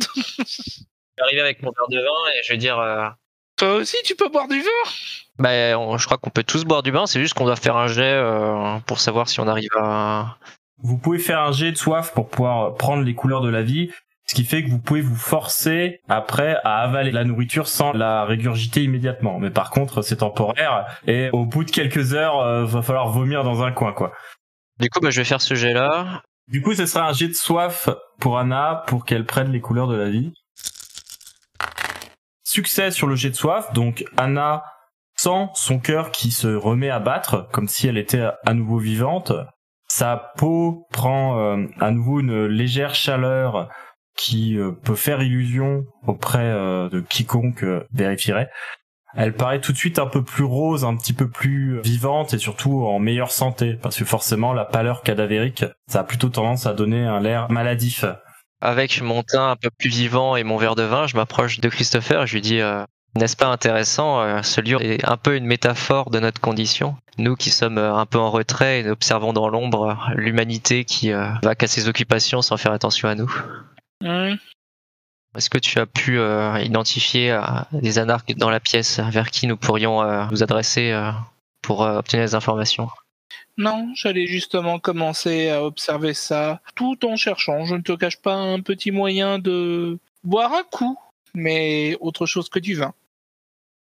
Je 1.16 1.22
vais 1.22 1.26
arriver 1.26 1.40
avec 1.40 1.62
mon 1.62 1.70
verre 1.70 1.88
de 1.88 1.98
vin 1.98 2.30
et 2.36 2.42
je 2.42 2.52
vais 2.52 2.58
dire 2.58 2.78
euh, 2.80 3.08
Toi 3.56 3.74
aussi, 3.74 3.96
tu 4.04 4.14
peux 4.14 4.28
boire 4.28 4.48
du 4.48 4.60
vin 4.60 4.90
bah, 5.38 5.50
on- 5.78 5.98
je 5.98 6.06
crois 6.06 6.16
qu'on 6.18 6.30
peut 6.30 6.44
tous 6.44 6.64
boire 6.64 6.82
du 6.84 6.90
vin, 6.92 7.06
c'est 7.06 7.20
juste 7.20 7.34
qu'on 7.34 7.44
doit 7.44 7.56
faire 7.56 7.76
un 7.76 7.88
jet 7.88 8.02
euh, 8.14 8.78
pour 8.86 9.00
savoir 9.00 9.28
si 9.28 9.40
on 9.40 9.48
arrive 9.48 9.70
à... 9.76 10.36
Vous 10.78 10.96
pouvez 10.98 11.18
faire 11.18 11.40
un 11.40 11.50
jet 11.52 11.72
de 11.72 11.76
soif 11.76 12.12
pour 12.14 12.28
pouvoir 12.28 12.74
prendre 12.74 13.02
les 13.02 13.14
couleurs 13.14 13.40
de 13.40 13.48
la 13.48 13.62
vie, 13.62 13.90
ce 14.26 14.34
qui 14.34 14.44
fait 14.44 14.62
que 14.64 14.70
vous 14.70 14.78
pouvez 14.78 15.00
vous 15.00 15.16
forcer 15.16 16.00
après 16.08 16.56
à 16.62 16.78
avaler 16.82 17.10
la 17.10 17.24
nourriture 17.24 17.66
sans 17.66 17.92
la 17.92 18.24
régurgiter 18.24 18.82
immédiatement. 18.84 19.38
Mais 19.40 19.50
par 19.50 19.70
contre, 19.70 20.02
c'est 20.02 20.18
temporaire 20.18 20.86
et 21.06 21.30
au 21.32 21.44
bout 21.46 21.64
de 21.64 21.70
quelques 21.70 22.14
heures, 22.14 22.38
euh, 22.40 22.64
va 22.64 22.82
falloir 22.82 23.08
vomir 23.08 23.42
dans 23.44 23.62
un 23.64 23.72
coin, 23.72 23.92
quoi. 23.92 24.12
Du 24.80 24.88
coup, 24.88 25.00
bah, 25.00 25.10
je 25.10 25.20
vais 25.20 25.24
faire 25.24 25.40
ce 25.40 25.54
jet-là. 25.54 26.22
Du 26.48 26.60
coup, 26.62 26.74
ce 26.74 26.86
sera 26.86 27.08
un 27.08 27.12
jet 27.12 27.28
de 27.28 27.34
soif 27.34 27.88
pour 28.20 28.38
Anna 28.38 28.84
pour 28.86 29.04
qu'elle 29.04 29.24
prenne 29.26 29.50
les 29.50 29.60
couleurs 29.60 29.88
de 29.88 29.96
la 29.96 30.10
vie. 30.10 30.32
Succès 32.54 32.92
sur 32.92 33.08
le 33.08 33.16
jet 33.16 33.30
de 33.30 33.34
soif, 33.34 33.72
donc 33.72 34.04
Anna 34.16 34.62
sent 35.16 35.48
son 35.54 35.80
cœur 35.80 36.12
qui 36.12 36.30
se 36.30 36.46
remet 36.46 36.88
à 36.88 37.00
battre 37.00 37.48
comme 37.50 37.66
si 37.66 37.88
elle 37.88 37.98
était 37.98 38.28
à 38.46 38.54
nouveau 38.54 38.78
vivante. 38.78 39.32
Sa 39.88 40.30
peau 40.36 40.86
prend 40.92 41.36
euh, 41.36 41.66
à 41.80 41.90
nouveau 41.90 42.20
une 42.20 42.46
légère 42.46 42.94
chaleur 42.94 43.68
qui 44.16 44.56
euh, 44.56 44.70
peut 44.70 44.94
faire 44.94 45.20
illusion 45.20 45.82
auprès 46.06 46.44
euh, 46.44 46.88
de 46.88 47.00
quiconque 47.00 47.64
vérifierait. 47.92 48.50
Elle 49.16 49.34
paraît 49.34 49.60
tout 49.60 49.72
de 49.72 49.76
suite 49.76 49.98
un 49.98 50.06
peu 50.06 50.22
plus 50.22 50.44
rose, 50.44 50.84
un 50.84 50.96
petit 50.96 51.12
peu 51.12 51.28
plus 51.28 51.80
vivante 51.80 52.34
et 52.34 52.38
surtout 52.38 52.84
en 52.84 53.00
meilleure 53.00 53.32
santé 53.32 53.74
parce 53.82 53.98
que 53.98 54.04
forcément 54.04 54.52
la 54.52 54.64
pâleur 54.64 55.02
cadavérique, 55.02 55.64
ça 55.88 56.00
a 56.00 56.04
plutôt 56.04 56.28
tendance 56.28 56.66
à 56.66 56.72
donner 56.72 57.04
un 57.04 57.24
air 57.24 57.50
maladif. 57.50 58.04
Avec 58.64 59.02
mon 59.02 59.22
teint 59.22 59.50
un 59.50 59.56
peu 59.56 59.68
plus 59.68 59.90
vivant 59.90 60.36
et 60.36 60.42
mon 60.42 60.56
verre 60.56 60.74
de 60.74 60.84
vin, 60.84 61.06
je 61.06 61.16
m'approche 61.16 61.60
de 61.60 61.68
Christopher 61.68 62.22
et 62.22 62.26
je 62.26 62.32
lui 62.32 62.40
dis 62.40 62.60
euh, 62.60 62.82
N'est-ce 63.14 63.36
pas 63.36 63.48
intéressant 63.48 64.22
euh, 64.22 64.40
Ce 64.40 64.62
lieu 64.62 64.82
est 64.82 65.06
un 65.06 65.18
peu 65.18 65.36
une 65.36 65.44
métaphore 65.44 66.08
de 66.08 66.18
notre 66.18 66.40
condition. 66.40 66.96
Nous 67.18 67.36
qui 67.36 67.50
sommes 67.50 67.76
euh, 67.76 67.94
un 67.94 68.06
peu 68.06 68.18
en 68.18 68.30
retrait 68.30 68.80
et 68.80 68.88
observons 68.88 69.34
dans 69.34 69.50
l'ombre 69.50 69.98
l'humanité 70.14 70.86
qui 70.86 71.12
euh, 71.12 71.28
va 71.42 71.54
qu'à 71.54 71.66
ses 71.66 71.88
occupations 71.88 72.40
sans 72.40 72.56
faire 72.56 72.72
attention 72.72 73.06
à 73.06 73.14
nous. 73.14 73.30
Hmm. 74.00 74.36
Est-ce 75.36 75.50
que 75.50 75.58
tu 75.58 75.78
as 75.78 75.84
pu 75.84 76.20
identifier 76.62 77.36
des 77.72 77.98
anarques 77.98 78.34
dans 78.36 78.50
la 78.50 78.60
pièce 78.60 79.00
vers 79.00 79.32
qui 79.32 79.48
nous 79.48 79.56
pourrions 79.56 80.28
nous 80.30 80.44
adresser 80.44 80.96
pour 81.60 81.80
obtenir 81.80 82.24
des 82.24 82.36
informations? 82.36 82.88
Non, 83.56 83.90
j'allais 83.94 84.26
justement 84.26 84.78
commencer 84.78 85.48
à 85.50 85.64
observer 85.64 86.14
ça, 86.14 86.60
tout 86.74 87.04
en 87.06 87.16
cherchant, 87.16 87.64
je 87.64 87.74
ne 87.74 87.82
te 87.82 87.92
cache 87.92 88.20
pas, 88.20 88.34
un 88.34 88.60
petit 88.60 88.90
moyen 88.90 89.38
de 89.38 89.98
boire 90.24 90.52
un 90.52 90.64
coup, 90.64 90.98
mais 91.34 91.96
autre 92.00 92.26
chose 92.26 92.48
que 92.48 92.58
du 92.58 92.74
vin. 92.74 92.94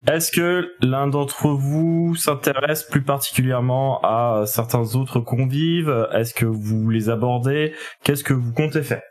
Est-ce 0.08 0.32
que 0.32 0.76
l'un 0.82 1.08
d'entre 1.08 1.50
vous 1.50 2.16
s'intéresse 2.16 2.84
plus 2.84 3.02
particulièrement 3.02 4.00
à 4.04 4.46
certains 4.46 4.96
autres 4.96 5.20
convives? 5.20 6.08
Est-ce 6.14 6.34
que 6.34 6.46
vous 6.46 6.90
les 6.90 7.10
abordez? 7.10 7.74
Qu'est-ce 8.04 8.24
que 8.24 8.34
vous 8.34 8.54
comptez 8.54 8.84
faire? 8.84 9.02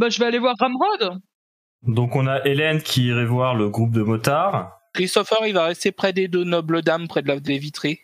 Bah, 0.00 0.08
je 0.08 0.18
vais 0.18 0.26
aller 0.26 0.38
voir 0.38 0.54
Ramrod. 0.58 1.20
Donc 1.82 2.16
on 2.16 2.26
a 2.26 2.44
Hélène 2.46 2.82
qui 2.82 3.06
irait 3.06 3.24
voir 3.24 3.54
le 3.54 3.68
groupe 3.68 3.92
de 3.92 4.02
motards. 4.02 4.78
Christopher, 4.94 5.46
il 5.46 5.54
va 5.54 5.64
rester 5.64 5.92
près 5.92 6.12
des 6.12 6.28
deux 6.28 6.44
nobles 6.44 6.82
dames, 6.82 7.08
près 7.08 7.22
de 7.22 7.28
la 7.28 7.36
vitrée. 7.36 8.00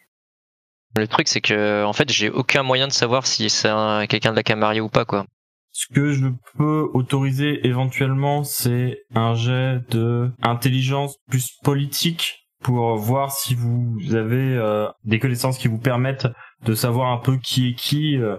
Le 0.96 1.06
truc, 1.06 1.28
c'est 1.28 1.40
que, 1.40 1.84
en 1.84 1.92
fait, 1.92 2.10
j'ai 2.10 2.30
aucun 2.30 2.62
moyen 2.62 2.88
de 2.88 2.92
savoir 2.92 3.26
si 3.26 3.50
c'est 3.50 3.68
un- 3.68 4.06
quelqu'un 4.06 4.30
de 4.30 4.36
la 4.36 4.42
Camarilla 4.42 4.82
ou 4.82 4.88
pas, 4.88 5.04
quoi. 5.04 5.26
Ce 5.72 5.86
que 5.92 6.12
je 6.12 6.26
peux 6.56 6.88
autoriser 6.94 7.66
éventuellement, 7.66 8.44
c'est 8.44 9.02
un 9.14 9.34
jet 9.34 9.80
de 9.90 10.30
intelligence 10.42 11.16
plus 11.28 11.50
politique 11.62 12.46
pour 12.62 12.96
voir 12.96 13.30
si 13.30 13.54
vous 13.54 13.98
avez 14.14 14.56
euh, 14.56 14.88
des 15.04 15.18
connaissances 15.18 15.58
qui 15.58 15.68
vous 15.68 15.78
permettent 15.78 16.28
de 16.64 16.74
savoir 16.74 17.12
un 17.12 17.18
peu 17.18 17.36
qui 17.36 17.68
est 17.68 17.74
qui. 17.74 18.16
euh. 18.16 18.38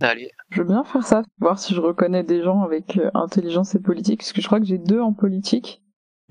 Allez. 0.00 0.28
Je 0.50 0.58
veux 0.62 0.66
bien 0.66 0.82
faire 0.82 1.04
ça, 1.04 1.22
voir 1.38 1.60
si 1.60 1.72
je 1.72 1.80
reconnais 1.80 2.24
des 2.24 2.42
gens 2.42 2.62
avec 2.62 2.96
euh, 2.96 3.10
intelligence 3.14 3.76
et 3.76 3.80
politique, 3.80 4.18
parce 4.20 4.32
que 4.32 4.40
je 4.42 4.46
crois 4.48 4.58
que 4.58 4.66
j'ai 4.66 4.78
deux 4.78 5.00
en 5.00 5.12
politique. 5.12 5.80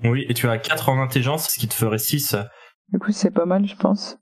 Oui, 0.04 0.26
et 0.28 0.34
tu 0.34 0.46
as 0.48 0.58
4 0.58 0.90
en 0.90 1.00
intelligence, 1.00 1.48
ce 1.48 1.58
qui 1.58 1.66
te 1.68 1.74
ferait 1.74 1.96
6. 1.98 2.36
Du 2.92 2.98
coup, 2.98 3.12
c'est 3.12 3.30
pas 3.30 3.46
mal, 3.46 3.66
je 3.66 3.74
pense. 3.76 4.18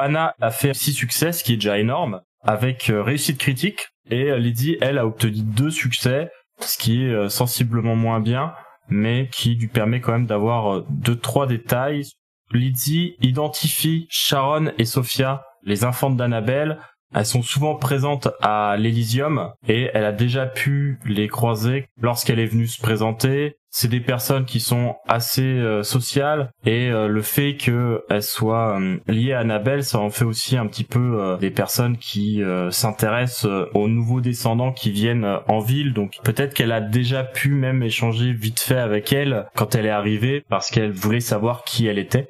Anna 0.00 0.34
a 0.40 0.50
fait 0.50 0.74
6 0.74 0.92
succès, 0.92 1.32
ce 1.32 1.44
qui 1.44 1.52
est 1.52 1.56
déjà 1.56 1.78
énorme, 1.78 2.20
avec 2.42 2.90
euh, 2.90 3.02
réussite 3.02 3.38
critique. 3.38 3.88
Et 4.10 4.30
euh, 4.30 4.38
Lydie, 4.38 4.76
elle, 4.80 4.98
a 4.98 5.06
obtenu 5.06 5.42
2 5.42 5.70
succès, 5.70 6.30
ce 6.60 6.78
qui 6.78 7.04
est 7.04 7.12
euh, 7.12 7.28
sensiblement 7.28 7.96
moins 7.96 8.20
bien, 8.20 8.52
mais 8.88 9.28
qui 9.30 9.54
lui 9.54 9.68
permet 9.68 10.00
quand 10.00 10.12
même 10.12 10.26
d'avoir 10.26 10.82
2-3 10.90 11.46
détails. 11.46 12.04
Lydie 12.52 13.16
identifie 13.20 14.06
Sharon 14.10 14.72
et 14.78 14.84
Sophia, 14.84 15.42
les 15.62 15.84
infantes 15.84 16.16
d'Annabelle. 16.16 16.78
Elles 17.14 17.26
sont 17.26 17.42
souvent 17.42 17.76
présentes 17.76 18.28
à 18.40 18.76
l'Elysium 18.78 19.52
et 19.66 19.90
elle 19.94 20.04
a 20.04 20.12
déjà 20.12 20.46
pu 20.46 20.98
les 21.04 21.28
croiser 21.28 21.86
lorsqu'elle 22.00 22.38
est 22.38 22.46
venue 22.46 22.66
se 22.66 22.80
présenter. 22.80 23.56
C'est 23.72 23.86
des 23.86 24.00
personnes 24.00 24.46
qui 24.46 24.58
sont 24.58 24.96
assez 25.06 25.42
euh, 25.42 25.84
sociales 25.84 26.50
et 26.66 26.90
euh, 26.90 27.06
le 27.06 27.22
fait 27.22 27.56
qu'elles 27.56 28.22
soient 28.22 28.80
euh, 28.80 28.98
liées 29.06 29.32
à 29.32 29.38
Annabelle, 29.38 29.84
ça 29.84 30.00
en 30.00 30.10
fait 30.10 30.24
aussi 30.24 30.56
un 30.56 30.66
petit 30.66 30.82
peu 30.82 31.36
des 31.40 31.50
personnes 31.50 31.96
qui 31.96 32.42
s'intéressent 32.70 33.46
aux 33.74 33.88
nouveaux 33.88 34.20
descendants 34.20 34.72
qui 34.72 34.90
viennent 34.90 35.38
en 35.46 35.60
ville. 35.60 35.92
Donc 35.92 36.18
peut-être 36.24 36.54
qu'elle 36.54 36.72
a 36.72 36.80
déjà 36.80 37.22
pu 37.22 37.50
même 37.50 37.82
échanger 37.82 38.32
vite 38.32 38.60
fait 38.60 38.78
avec 38.78 39.12
elle 39.12 39.46
quand 39.54 39.74
elle 39.74 39.86
est 39.86 39.90
arrivée 39.90 40.44
parce 40.48 40.70
qu'elle 40.70 40.92
voulait 40.92 41.20
savoir 41.20 41.64
qui 41.64 41.86
elle 41.86 41.98
était. 41.98 42.28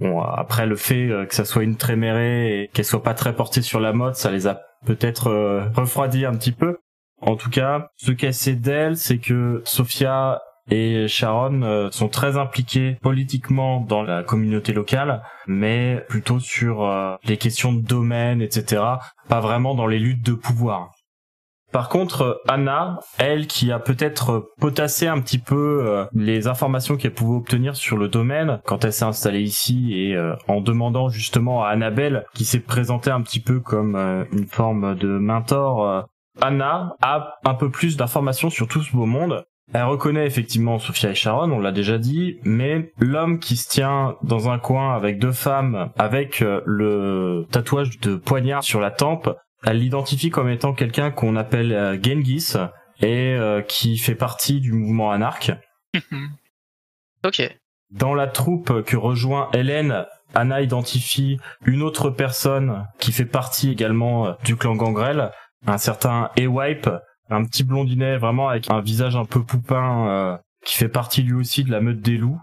Bon, 0.00 0.20
après 0.20 0.66
le 0.66 0.76
fait 0.76 1.08
que 1.28 1.34
ça 1.34 1.44
soit 1.44 1.62
une 1.62 1.76
trémérée 1.76 2.62
et 2.62 2.68
qu'elle 2.68 2.84
soit 2.84 3.02
pas 3.02 3.14
très 3.14 3.34
portée 3.34 3.62
sur 3.62 3.80
la 3.80 3.92
mode, 3.92 4.14
ça 4.14 4.30
les 4.30 4.46
a 4.46 4.60
peut-être 4.84 5.30
refroidis 5.74 6.24
un 6.24 6.34
petit 6.34 6.52
peu. 6.52 6.78
En 7.20 7.36
tout 7.36 7.50
cas, 7.50 7.88
ce 7.96 8.10
qu'elle 8.10 8.34
sait 8.34 8.56
d'elle, 8.56 8.96
c'est 8.96 9.18
que 9.18 9.62
Sophia 9.64 10.40
et 10.70 11.08
Sharon 11.08 11.62
euh, 11.62 11.90
sont 11.90 12.08
très 12.08 12.36
impliqués 12.36 12.96
politiquement 13.02 13.80
dans 13.80 14.02
la 14.02 14.22
communauté 14.22 14.72
locale, 14.72 15.22
mais 15.46 16.04
plutôt 16.08 16.38
sur 16.38 16.84
euh, 16.84 17.16
les 17.24 17.36
questions 17.36 17.72
de 17.72 17.82
domaine, 17.82 18.40
etc. 18.40 18.82
Pas 19.28 19.40
vraiment 19.40 19.74
dans 19.74 19.86
les 19.86 19.98
luttes 19.98 20.24
de 20.24 20.34
pouvoir. 20.34 20.90
Par 21.72 21.88
contre, 21.88 22.42
Anna, 22.48 23.00
elle 23.16 23.46
qui 23.46 23.72
a 23.72 23.78
peut-être 23.78 24.52
potassé 24.60 25.06
un 25.06 25.18
petit 25.20 25.38
peu 25.38 25.84
euh, 25.86 26.04
les 26.12 26.46
informations 26.46 26.98
qu'elle 26.98 27.14
pouvait 27.14 27.38
obtenir 27.38 27.76
sur 27.76 27.96
le 27.96 28.08
domaine 28.08 28.60
quand 28.66 28.84
elle 28.84 28.92
s'est 28.92 29.06
installée 29.06 29.40
ici 29.40 29.94
et 29.94 30.16
en 30.48 30.60
demandant 30.60 31.08
justement 31.08 31.64
à 31.64 31.68
Annabelle, 31.68 32.26
qui 32.34 32.44
s'est 32.44 32.60
présentée 32.60 33.10
un 33.10 33.22
petit 33.22 33.40
peu 33.40 33.58
comme 33.58 33.96
une 34.32 34.46
forme 34.46 34.94
de 34.96 35.16
mentor, 35.16 36.06
Anna 36.42 36.94
a 37.00 37.38
un 37.44 37.54
peu 37.54 37.70
plus 37.70 37.96
d'informations 37.96 38.50
sur 38.50 38.68
tout 38.68 38.82
ce 38.82 38.92
beau 38.92 39.06
monde. 39.06 39.44
Elle 39.74 39.84
reconnaît 39.84 40.26
effectivement 40.26 40.78
Sophia 40.78 41.10
et 41.10 41.14
Sharon, 41.14 41.50
on 41.50 41.58
l'a 41.58 41.72
déjà 41.72 41.96
dit, 41.96 42.38
mais 42.44 42.92
l'homme 42.98 43.38
qui 43.38 43.56
se 43.56 43.68
tient 43.68 44.16
dans 44.22 44.50
un 44.50 44.58
coin 44.58 44.94
avec 44.94 45.18
deux 45.18 45.32
femmes, 45.32 45.90
avec 45.96 46.42
euh, 46.42 46.60
le 46.66 47.46
tatouage 47.50 47.98
de 48.00 48.16
poignard 48.16 48.62
sur 48.62 48.80
la 48.80 48.90
tempe, 48.90 49.34
elle 49.64 49.78
l'identifie 49.78 50.28
comme 50.28 50.50
étant 50.50 50.74
quelqu'un 50.74 51.10
qu'on 51.10 51.36
appelle 51.36 51.72
euh, 51.72 51.98
Genghis 52.02 52.54
et 53.00 53.34
euh, 53.34 53.62
qui 53.62 53.96
fait 53.96 54.14
partie 54.14 54.60
du 54.60 54.72
mouvement 54.72 55.10
anarque. 55.10 55.52
Ok. 57.24 57.40
Dans 57.90 58.14
la 58.14 58.26
troupe 58.26 58.82
que 58.82 58.96
rejoint 58.96 59.48
Hélène, 59.54 60.06
Anna 60.34 60.60
identifie 60.60 61.38
une 61.64 61.82
autre 61.82 62.10
personne 62.10 62.86
qui 62.98 63.12
fait 63.12 63.26
partie 63.26 63.70
également 63.70 64.34
du 64.44 64.56
clan 64.56 64.74
Gangrel, 64.74 65.30
un 65.66 65.78
certain 65.78 66.30
Ewipe, 66.36 66.88
un 67.32 67.44
petit 67.44 67.64
blondinet 67.64 68.16
vraiment 68.16 68.48
avec 68.48 68.70
un 68.70 68.80
visage 68.80 69.16
un 69.16 69.24
peu 69.24 69.42
poupin 69.42 70.08
euh, 70.08 70.36
qui 70.64 70.76
fait 70.76 70.88
partie 70.88 71.22
lui 71.22 71.34
aussi 71.34 71.64
de 71.64 71.70
la 71.70 71.80
meute 71.80 72.00
des 72.00 72.16
loups. 72.16 72.40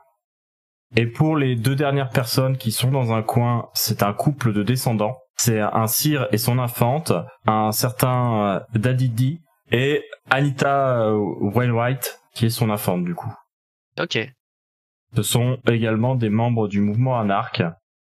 Et 0.96 1.06
pour 1.06 1.38
les 1.38 1.56
deux 1.56 1.76
dernières 1.76 2.10
personnes 2.10 2.58
qui 2.58 2.72
sont 2.72 2.90
dans 2.90 3.14
un 3.14 3.22
coin, 3.22 3.70
c'est 3.74 4.02
un 4.02 4.14
couple 4.14 4.54
de 4.54 4.64
descendants. 4.64 5.18
C'est 5.38 5.62
un 5.62 5.88
sire 5.88 6.28
et 6.32 6.38
son 6.38 6.60
infante, 6.60 7.14
un 7.46 7.72
certain 7.72 8.42
euh, 8.42 8.60
Dadidi 8.74 9.40
et 9.72 10.04
Anita 10.30 11.04
euh, 11.04 11.18
Wainwright 11.40 12.20
qui 12.34 12.48
est 12.48 12.50
son 12.50 12.70
infante 12.70 13.06
du 13.06 13.16
coup. 13.16 13.34
Ok. 14.00 14.18
Ce 15.16 15.24
sont 15.24 15.58
également 15.68 16.16
des 16.16 16.30
membres 16.30 16.68
du 16.68 16.82
mouvement 16.82 17.20
anarque, 17.20 17.64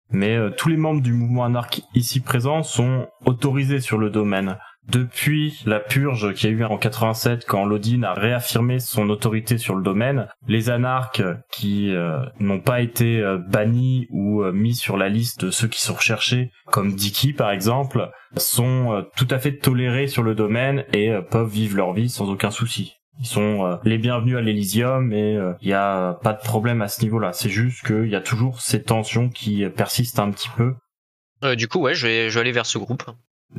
mais 0.09 0.35
euh, 0.35 0.49
tous 0.49 0.69
les 0.69 0.77
membres 0.77 1.01
du 1.01 1.13
mouvement 1.13 1.45
anarque 1.45 1.81
ici 1.93 2.19
présents 2.19 2.63
sont 2.63 3.07
autorisés 3.25 3.79
sur 3.79 3.97
le 3.97 4.09
domaine. 4.09 4.57
Depuis 4.89 5.61
la 5.67 5.79
purge 5.79 6.33
qu'il 6.33 6.49
y 6.49 6.53
a 6.53 6.55
eu 6.55 6.63
en 6.63 6.77
87 6.77 7.45
quand 7.45 7.63
Lodin 7.63 8.01
a 8.01 8.13
réaffirmé 8.13 8.79
son 8.79 9.09
autorité 9.11 9.59
sur 9.59 9.75
le 9.75 9.83
domaine, 9.83 10.27
les 10.47 10.71
anarques 10.71 11.21
qui 11.51 11.93
euh, 11.93 12.21
n'ont 12.39 12.59
pas 12.59 12.81
été 12.81 13.19
euh, 13.19 13.37
bannis 13.37 14.07
ou 14.09 14.41
euh, 14.41 14.51
mis 14.51 14.73
sur 14.73 14.97
la 14.97 15.07
liste 15.07 15.45
de 15.45 15.51
ceux 15.51 15.67
qui 15.67 15.79
sont 15.79 15.93
recherchés, 15.93 16.49
comme 16.71 16.93
Dicky 16.93 17.33
par 17.33 17.51
exemple, 17.51 18.09
sont 18.35 19.05
tout 19.15 19.27
à 19.29 19.37
fait 19.37 19.57
tolérés 19.57 20.07
sur 20.07 20.23
le 20.23 20.33
domaine 20.33 20.85
et 20.93 21.11
peuvent 21.29 21.49
vivre 21.49 21.77
leur 21.77 21.93
vie 21.93 22.09
sans 22.09 22.29
aucun 22.29 22.51
souci. 22.51 22.93
Ils 23.19 23.27
sont 23.27 23.79
les 23.83 23.97
bienvenus 23.97 24.37
à 24.37 24.41
l'Elysium 24.41 25.11
et 25.11 25.37
il 25.61 25.67
y 25.67 25.73
a 25.73 26.13
pas 26.23 26.33
de 26.33 26.41
problème 26.41 26.81
à 26.81 26.87
ce 26.87 27.01
niveau-là. 27.01 27.33
C'est 27.33 27.49
juste 27.49 27.85
qu'il 27.85 28.07
y 28.07 28.15
a 28.15 28.21
toujours 28.21 28.61
ces 28.61 28.83
tensions 28.83 29.29
qui 29.29 29.67
persistent 29.69 30.19
un 30.19 30.31
petit 30.31 30.49
peu. 30.55 30.75
Du 31.55 31.67
coup, 31.67 31.79
ouais, 31.79 31.95
je 31.95 32.07
vais, 32.07 32.29
je 32.29 32.35
vais 32.35 32.41
aller 32.41 32.51
vers 32.51 32.65
ce 32.65 32.77
groupe. 32.77 33.03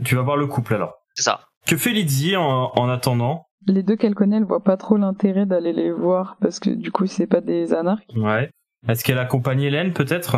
Tu 0.05 0.15
vas 0.15 0.23
voir 0.23 0.37
le 0.37 0.47
couple 0.47 0.75
alors. 0.75 1.01
C'est 1.15 1.23
ça. 1.23 1.41
Que 1.67 1.77
fait 1.77 1.93
Lydie 1.93 2.37
en, 2.37 2.73
en 2.75 2.89
attendant? 2.89 3.45
Les 3.67 3.83
deux 3.83 3.97
qu'elle 3.97 4.15
connaît, 4.15 4.37
elle 4.39 4.45
voit 4.45 4.65
pas 4.65 4.77
trop 4.77 4.97
l'intérêt 4.97 5.45
d'aller 5.47 5.73
les 5.73 5.93
voir, 5.93 6.37
parce 6.41 6.59
que 6.61 6.71
du 6.71 6.91
coup, 6.91 7.07
c'est 7.07 7.27
pas 7.27 7.41
des 7.43 7.75
anarques. 7.75 8.09
Ouais. 8.17 8.51
Est-ce 8.89 9.05
qu'elle 9.05 9.19
accompagne 9.19 9.61
Hélène 9.61 9.93
peut-être? 9.93 10.37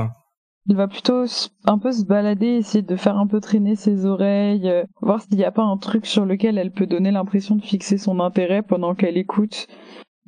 Il 0.67 0.77
va 0.77 0.89
plutôt 0.89 1.25
s- 1.25 1.51
un 1.67 1.79
peu 1.79 1.93
se 1.93 2.05
balader, 2.05 2.47
essayer 2.47 2.83
de 2.83 2.97
faire 2.97 3.17
un 3.17 3.27
peu 3.29 3.41
traîner 3.41 3.77
ses 3.77 4.07
oreilles, 4.07 4.69
euh, 4.69 4.85
voir 5.01 5.21
s'il 5.21 5.37
n'y 5.37 5.45
a 5.45 5.53
pas 5.53 5.63
un 5.63 5.77
truc 5.77 6.07
sur 6.07 6.25
lequel 6.25 6.59
elle 6.59 6.73
peut 6.73 6.87
donner 6.87 7.11
l'impression 7.13 7.55
de 7.57 7.63
fixer 7.63 7.99
son 7.99 8.19
intérêt 8.21 8.63
pendant 8.63 8.95
qu'elle 8.95 9.17
écoute. 9.17 9.67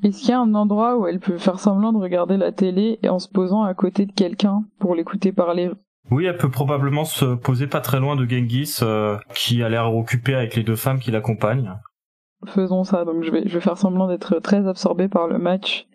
Est-ce 0.02 0.20
qu'il 0.20 0.30
y 0.30 0.32
a 0.32 0.40
un 0.40 0.54
endroit 0.54 0.96
où 0.98 1.06
elle 1.06 1.20
peut 1.20 1.38
faire 1.38 1.58
semblant 1.60 1.92
de 1.92 1.98
regarder 1.98 2.36
la 2.36 2.50
télé 2.52 2.98
et 3.02 3.08
en 3.08 3.18
se 3.20 3.28
posant 3.28 3.62
à 3.62 3.74
côté 3.74 4.06
de 4.06 4.12
quelqu'un 4.12 4.64
pour 4.80 4.94
l'écouter 4.94 5.32
parler? 5.32 5.70
Oui, 6.10 6.26
elle 6.26 6.36
peut 6.36 6.50
probablement 6.50 7.04
se 7.04 7.34
poser 7.34 7.66
pas 7.66 7.80
très 7.80 7.98
loin 7.98 8.16
de 8.16 8.28
Genghis, 8.28 8.78
euh, 8.82 9.16
qui 9.34 9.62
a 9.62 9.68
l'air 9.68 9.94
occupé 9.94 10.34
avec 10.34 10.54
les 10.54 10.62
deux 10.62 10.76
femmes 10.76 10.98
qui 10.98 11.10
l'accompagnent. 11.10 11.74
Faisons 12.46 12.84
ça, 12.84 13.04
donc 13.04 13.22
je 13.22 13.30
vais, 13.30 13.42
je 13.46 13.54
vais 13.54 13.60
faire 13.60 13.78
semblant 13.78 14.06
d'être 14.06 14.38
très 14.40 14.66
absorbée 14.66 15.08
par 15.08 15.28
le 15.28 15.38
match 15.38 15.86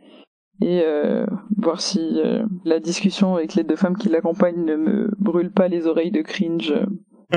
et 0.62 0.82
euh, 0.84 1.26
voir 1.58 1.80
si 1.80 2.20
euh, 2.20 2.44
la 2.66 2.80
discussion 2.80 3.36
avec 3.36 3.56
les 3.56 3.64
deux 3.64 3.76
femmes 3.76 3.98
qui 3.98 4.10
l'accompagnent 4.10 4.66
ne 4.66 4.76
me 4.76 5.12
brûle 5.20 5.52
pas 5.52 5.68
les 5.68 5.88
oreilles 5.88 6.12
de 6.12 6.22
cringe. 6.22 6.74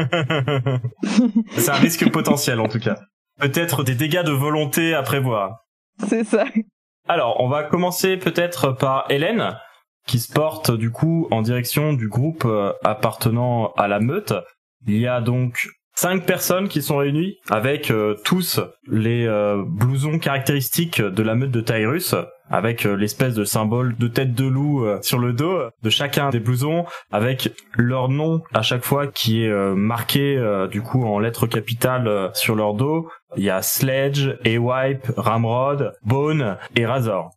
C'est 1.52 1.71
un 1.71 1.75
risque 1.75 2.11
potentiel 2.11 2.59
en 2.59 2.69
tout 2.69 2.81
cas. 2.81 2.97
Peut-être 3.38 3.85
des 3.85 3.95
dégâts 3.95 4.25
de 4.25 4.33
volonté 4.33 4.95
à 4.95 5.02
prévoir. 5.02 5.67
C'est 5.99 6.25
ça. 6.25 6.45
Alors, 7.09 7.41
on 7.41 7.49
va 7.49 7.64
commencer 7.64 8.17
peut-être 8.17 8.73
par 8.73 9.07
Hélène, 9.11 9.57
qui 10.06 10.18
se 10.18 10.32
porte 10.32 10.71
du 10.71 10.90
coup 10.90 11.28
en 11.30 11.42
direction 11.42 11.92
du 11.92 12.09
groupe 12.09 12.44
euh, 12.44 12.73
appartenant 12.85 13.73
à 13.76 13.88
la 13.88 14.00
meute. 14.00 14.35
Il 14.87 14.99
y 14.99 15.06
a 15.06 15.21
donc 15.21 15.68
cinq 15.94 16.26
personnes 16.26 16.68
qui 16.68 16.82
sont 16.82 16.97
réunies 16.97 17.37
avec 17.50 17.90
euh, 17.90 18.16
tous 18.25 18.61
les 18.88 19.26
euh, 19.26 19.62
blousons 19.64 20.18
caractéristiques 20.18 21.00
de 21.00 21.23
la 21.23 21.35
meute 21.35 21.50
de 21.50 21.61
Tyrus, 21.61 22.14
avec 22.50 22.85
l'espèce 22.85 23.35
de 23.35 23.44
symbole 23.44 23.97
de 23.97 24.09
tête 24.09 24.35
de 24.35 24.44
loup 24.44 24.85
sur 25.00 25.18
le 25.18 25.32
dos 25.32 25.59
de 25.82 25.88
chacun 25.88 26.28
des 26.28 26.40
blousons, 26.40 26.85
avec 27.11 27.50
leur 27.78 28.11
nom 28.11 28.42
à 28.52 28.61
chaque 28.61 28.85
fois 28.85 29.06
qui 29.06 29.44
est 29.44 29.75
marqué 29.75 30.38
du 30.71 30.82
coup 30.82 31.02
en 31.02 31.18
lettres 31.18 31.47
capitales 31.47 32.30
sur 32.35 32.54
leur 32.54 32.75
dos. 32.75 33.09
Il 33.38 33.42
y 33.42 33.49
a 33.49 33.62
Sledge, 33.62 34.37
A-Wipe, 34.44 35.12
Ramrod, 35.16 35.94
Bone 36.02 36.59
et 36.76 36.85
Razor. 36.85 37.30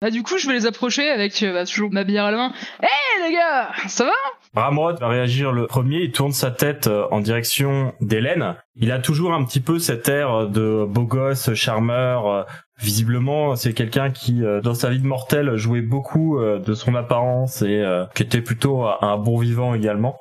Bah 0.00 0.10
du 0.10 0.22
coup, 0.22 0.38
je 0.38 0.46
vais 0.46 0.52
les 0.54 0.66
approcher 0.66 1.10
avec 1.10 1.42
euh, 1.42 1.52
bah, 1.52 1.64
toujours 1.66 1.90
ma 1.90 2.04
bière 2.04 2.24
à 2.24 2.30
la 2.30 2.36
main. 2.36 2.52
Hé 2.82 2.86
les 3.26 3.32
gars, 3.34 3.70
ça 3.88 4.04
va? 4.04 4.12
Ramrod 4.54 5.00
va 5.00 5.08
réagir 5.08 5.50
le 5.50 5.66
premier, 5.66 6.02
il 6.02 6.12
tourne 6.12 6.30
sa 6.32 6.52
tête 6.52 6.86
euh, 6.86 7.06
en 7.10 7.18
direction 7.20 7.92
d'Hélène. 8.00 8.54
Il 8.76 8.92
a 8.92 9.00
toujours 9.00 9.32
un 9.34 9.44
petit 9.44 9.58
peu 9.60 9.80
cet 9.80 10.08
air 10.08 10.46
de 10.46 10.84
beau 10.88 11.02
gosse, 11.02 11.52
charmeur. 11.54 12.26
euh, 12.28 12.42
Visiblement, 12.80 13.56
c'est 13.56 13.72
quelqu'un 13.74 14.10
qui, 14.10 14.44
euh, 14.44 14.60
dans 14.60 14.74
sa 14.74 14.88
vie 14.90 15.00
de 15.00 15.06
mortel, 15.06 15.56
jouait 15.56 15.80
beaucoup 15.82 16.38
euh, 16.38 16.60
de 16.60 16.74
son 16.74 16.94
apparence 16.94 17.62
et 17.62 17.80
euh, 17.82 18.04
qui 18.14 18.22
était 18.22 18.40
plutôt 18.40 18.84
un 18.84 19.16
bon 19.16 19.36
vivant 19.38 19.74
également. 19.74 20.16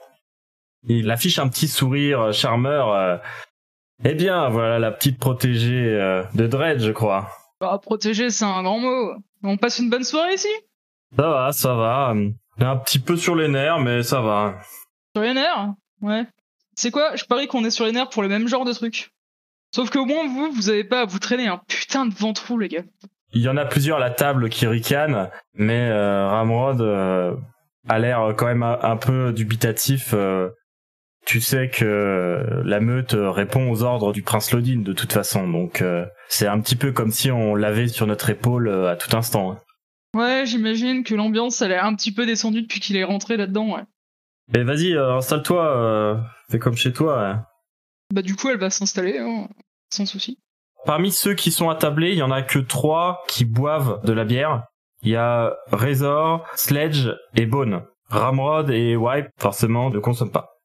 Il 0.88 1.12
affiche 1.12 1.38
un 1.38 1.48
petit 1.50 1.68
sourire 1.68 2.20
euh, 2.22 2.32
charmeur. 2.32 2.92
euh. 2.94 3.18
Eh 4.04 4.16
bien, 4.16 4.50
voilà 4.50 4.80
la 4.80 4.90
petite 4.92 5.20
protégée 5.20 5.86
euh, 5.86 6.24
de 6.34 6.48
Dredd, 6.48 6.80
je 6.80 6.92
crois. 6.92 7.30
Bah 7.62 7.80
protéger, 7.82 8.32
c'est 8.32 8.46
un 8.46 8.64
grand 8.64 8.80
mot. 8.80 9.14
On 9.44 9.58
passe 9.58 9.80
une 9.80 9.90
bonne 9.90 10.04
soirée 10.04 10.34
ici? 10.36 10.48
Ça 11.18 11.30
va, 11.30 11.52
ça 11.52 11.74
va. 11.76 12.14
Un 12.60 12.78
petit 12.78 13.00
peu 13.00 13.16
sur 13.18 13.36
les 13.36 13.48
nerfs, 13.48 13.80
mais 13.80 14.04
ça 14.04 14.22
va. 14.22 14.56
Sur 15.16 15.24
les 15.24 15.34
nerfs? 15.34 15.74
Ouais. 16.02 16.26
C'est 16.76 16.92
quoi? 16.92 17.16
Je 17.16 17.26
parie 17.26 17.48
qu'on 17.48 17.64
est 17.66 17.70
sur 17.72 17.86
les 17.86 17.92
nerfs 17.92 18.10
pour 18.10 18.24
le 18.24 18.30
même 18.30 18.48
genre 18.48 18.66
de 18.66 18.74
truc. 18.74 19.12
Sauf 19.74 19.90
qu'au 19.90 20.06
moins 20.06 20.28
vous, 20.28 20.52
vous 20.52 20.70
avez 20.70 20.84
pas 20.84 21.02
à 21.02 21.06
vous 21.06 21.20
traîner 21.20 21.48
un 21.48 21.62
putain 21.68 22.06
de 22.06 22.14
ventrou, 22.14 22.58
les 22.58 22.68
gars. 22.70 22.84
Il 23.34 23.42
y 23.42 23.50
en 23.50 23.58
a 23.58 23.66
plusieurs 23.66 23.98
à 23.98 24.00
la 24.00 24.10
table 24.10 24.50
qui 24.50 24.66
ricanent, 24.68 25.30
mais 25.54 25.90
euh, 25.90 26.28
Ramrod 26.30 26.80
euh, 26.82 27.36
a 27.90 28.00
l'air 28.00 28.34
quand 28.38 28.46
même 28.46 28.64
un, 28.64 28.80
un 28.82 28.98
peu 28.98 29.34
dubitatif. 29.34 30.12
euh. 30.14 30.50
Tu 31.28 31.42
sais 31.42 31.70
que 31.70 32.62
la 32.64 32.80
meute 32.80 33.14
répond 33.18 33.70
aux 33.70 33.84
ordres 33.84 34.14
du 34.14 34.24
prince 34.24 34.52
Lodin 34.54 34.80
de 34.82 34.94
toute 34.94 35.12
façon, 35.12 35.48
donc 35.48 35.82
euh, 35.82 36.06
c'est 36.30 36.48
un 36.48 36.60
petit 36.62 36.76
peu 36.78 36.92
comme 36.94 37.12
si 37.12 37.30
on 37.30 37.54
l'avait 37.54 37.90
sur 37.90 38.08
notre 38.08 38.30
épaule 38.30 38.68
euh, 38.70 38.90
à 38.92 38.96
tout 38.96 39.16
instant. 39.16 39.52
hein. 39.52 39.58
Ouais, 40.16 40.46
j'imagine 40.46 41.04
que 41.04 41.14
l'ambiance, 41.14 41.62
elle 41.62 41.74
est 41.74 41.78
un 41.78 41.94
petit 41.94 42.14
peu 42.14 42.26
descendue 42.26 42.62
depuis 42.62 42.80
qu'il 42.80 42.96
est 42.96 43.04
rentré 43.04 43.36
là-dedans, 43.38 43.76
ouais. 43.76 43.84
Et 44.56 44.64
vas-y, 44.64 44.94
euh, 44.94 45.18
installe-toi, 45.18 45.78
euh, 45.78 46.16
fais 46.50 46.60
comme 46.60 46.78
chez 46.78 46.94
toi. 46.94 47.22
hein. 47.28 47.44
Bah 48.14 48.22
du 48.22 48.36
coup, 48.36 48.48
elle 48.50 48.58
va 48.58 48.70
s'installer, 48.70 49.18
hein, 49.20 49.50
sans 49.92 50.06
souci. 50.06 50.40
Parmi 50.86 51.12
ceux 51.12 51.34
qui 51.34 51.52
sont 51.52 51.70
attablés, 51.70 52.12
il 52.14 52.18
y 52.18 52.24
en 52.24 52.32
a 52.32 52.42
que 52.42 52.60
trois 52.60 53.22
qui 53.28 53.44
boivent 53.44 54.00
de 54.06 54.14
la 54.14 54.24
bière. 54.24 54.64
Il 55.04 55.10
y 55.12 55.18
a 55.18 55.54
Razor, 55.74 56.48
Sledge 56.56 57.10
et 57.36 57.46
Bone. 57.46 57.84
Ramrod 58.10 58.70
et 58.70 58.96
Wipe, 58.96 59.28
forcément, 59.38 59.90
ne 59.90 60.00
consomment 60.00 60.32
pas. 60.32 60.57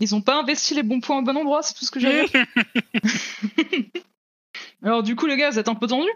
Ils 0.00 0.14
ont 0.14 0.22
pas 0.22 0.40
investi 0.40 0.74
les 0.74 0.82
bons 0.82 1.00
points 1.00 1.18
au 1.18 1.22
bon 1.22 1.36
endroit, 1.36 1.62
c'est 1.62 1.74
tout 1.74 1.84
ce 1.84 1.90
que 1.90 1.98
dire. 2.00 2.24
Alors 4.82 5.02
du 5.02 5.16
coup, 5.16 5.26
les 5.26 5.36
gars, 5.36 5.50
vous 5.50 5.58
êtes 5.58 5.68
un 5.68 5.74
peu 5.74 5.86
tendus? 5.86 6.10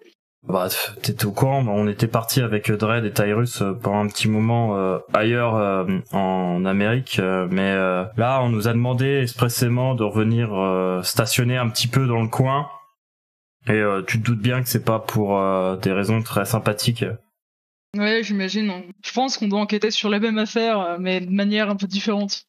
Bah, 0.46 0.68
t'étais 1.02 1.24
au 1.26 1.32
courant, 1.32 1.66
on 1.66 1.88
était 1.88 2.06
parti 2.06 2.40
avec 2.40 2.70
Dredd 2.70 3.04
et 3.04 3.12
Tyrus 3.12 3.60
euh, 3.60 3.72
pendant 3.72 3.98
un 4.00 4.06
petit 4.06 4.28
moment 4.28 4.76
euh, 4.76 4.98
ailleurs 5.12 5.56
euh, 5.56 5.84
en 6.12 6.64
Amérique, 6.64 7.18
euh, 7.18 7.48
mais 7.50 7.72
euh, 7.72 8.04
là, 8.16 8.40
on 8.42 8.48
nous 8.48 8.68
a 8.68 8.72
demandé 8.72 9.20
expressément 9.20 9.94
de 9.96 10.04
revenir 10.04 10.54
euh, 10.54 11.02
stationner 11.02 11.56
un 11.56 11.68
petit 11.68 11.88
peu 11.88 12.06
dans 12.06 12.22
le 12.22 12.28
coin. 12.28 12.68
Et 13.66 13.72
euh, 13.72 14.02
tu 14.06 14.20
te 14.20 14.24
doutes 14.24 14.40
bien 14.40 14.62
que 14.62 14.68
c'est 14.68 14.84
pas 14.84 15.00
pour 15.00 15.36
euh, 15.38 15.76
des 15.76 15.92
raisons 15.92 16.22
très 16.22 16.44
sympathiques. 16.44 17.04
Ouais, 17.96 18.22
j'imagine. 18.22 18.84
Je 19.04 19.12
pense 19.12 19.36
qu'on 19.38 19.48
doit 19.48 19.60
enquêter 19.60 19.90
sur 19.90 20.08
la 20.08 20.20
même 20.20 20.38
affaire, 20.38 20.80
euh, 20.80 20.96
mais 21.00 21.20
de 21.20 21.30
manière 21.30 21.68
un 21.68 21.76
peu 21.76 21.86
différente. 21.86 22.44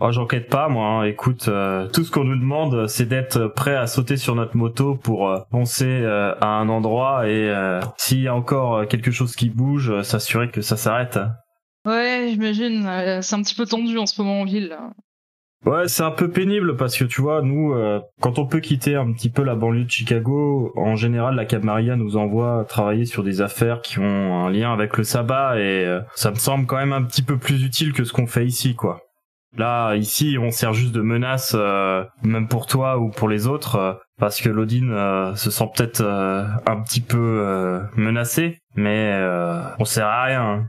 Oh, 0.00 0.10
j'enquête 0.10 0.48
pas, 0.50 0.68
moi. 0.68 0.86
hein. 0.86 1.04
Écoute, 1.04 1.46
euh, 1.48 1.86
tout 1.88 2.02
ce 2.04 2.10
qu'on 2.10 2.24
nous 2.24 2.36
demande, 2.38 2.88
c'est 2.88 3.06
d'être 3.06 3.46
prêt 3.46 3.76
à 3.76 3.86
sauter 3.86 4.16
sur 4.16 4.34
notre 4.34 4.56
moto 4.56 4.96
pour 4.96 5.28
euh, 5.30 5.38
foncer 5.52 5.86
euh, 6.02 6.34
à 6.40 6.48
un 6.48 6.68
endroit 6.68 7.28
et 7.28 7.48
euh, 7.48 7.80
s'il 7.96 8.20
y 8.20 8.28
a 8.28 8.34
encore 8.34 8.76
euh, 8.78 8.86
quelque 8.86 9.12
chose 9.12 9.36
qui 9.36 9.50
bouge, 9.50 10.02
s'assurer 10.02 10.50
que 10.50 10.62
ça 10.62 10.76
s'arrête. 10.76 11.18
Ouais, 11.86 12.28
j'imagine. 12.30 13.20
c'est 13.22 13.36
un 13.36 13.42
petit 13.42 13.54
peu 13.54 13.66
tendu 13.66 13.96
en 13.98 14.06
ce 14.06 14.20
moment 14.20 14.40
en 14.40 14.44
ville. 14.44 14.68
là. 14.70 14.90
Ouais, 15.64 15.86
c'est 15.88 16.02
un 16.02 16.10
peu 16.10 16.28
pénible 16.28 16.76
parce 16.76 16.96
que 16.98 17.04
tu 17.04 17.22
vois, 17.22 17.40
nous, 17.40 17.72
euh, 17.72 18.00
quand 18.20 18.38
on 18.38 18.46
peut 18.46 18.60
quitter 18.60 18.96
un 18.96 19.10
petit 19.12 19.30
peu 19.30 19.42
la 19.44 19.54
banlieue 19.54 19.84
de 19.84 19.90
Chicago, 19.90 20.72
en 20.76 20.94
général, 20.96 21.36
la 21.36 21.44
Camarilla 21.46 21.96
nous 21.96 22.16
envoie 22.18 22.66
travailler 22.68 23.06
sur 23.06 23.22
des 23.22 23.40
affaires 23.40 23.80
qui 23.80 23.98
ont 24.00 24.44
un 24.44 24.50
lien 24.50 24.72
avec 24.72 24.98
le 24.98 25.04
sabbat 25.04 25.58
et 25.58 25.84
euh, 25.86 26.00
ça 26.16 26.30
me 26.32 26.34
semble 26.36 26.66
quand 26.66 26.76
même 26.76 26.92
un 26.92 27.02
petit 27.02 27.22
peu 27.22 27.38
plus 27.38 27.64
utile 27.64 27.92
que 27.94 28.04
ce 28.04 28.12
qu'on 28.12 28.26
fait 28.26 28.44
ici, 28.44 28.74
quoi. 28.74 29.00
Là, 29.56 29.94
ici, 29.94 30.36
on 30.40 30.50
sert 30.50 30.72
juste 30.72 30.92
de 30.92 31.00
menace, 31.00 31.52
euh, 31.54 32.04
même 32.22 32.48
pour 32.48 32.66
toi 32.66 32.98
ou 32.98 33.10
pour 33.10 33.28
les 33.28 33.46
autres, 33.46 33.76
euh, 33.76 33.92
parce 34.18 34.40
que 34.40 34.48
Lodin 34.48 34.90
euh, 34.90 35.34
se 35.36 35.50
sent 35.50 35.68
peut-être 35.74 36.00
euh, 36.00 36.44
un 36.66 36.82
petit 36.82 37.00
peu 37.00 37.18
euh, 37.18 37.80
menacé, 37.96 38.58
mais 38.74 39.12
euh, 39.12 39.62
on 39.78 39.84
sert 39.84 40.06
à 40.06 40.24
rien. 40.24 40.66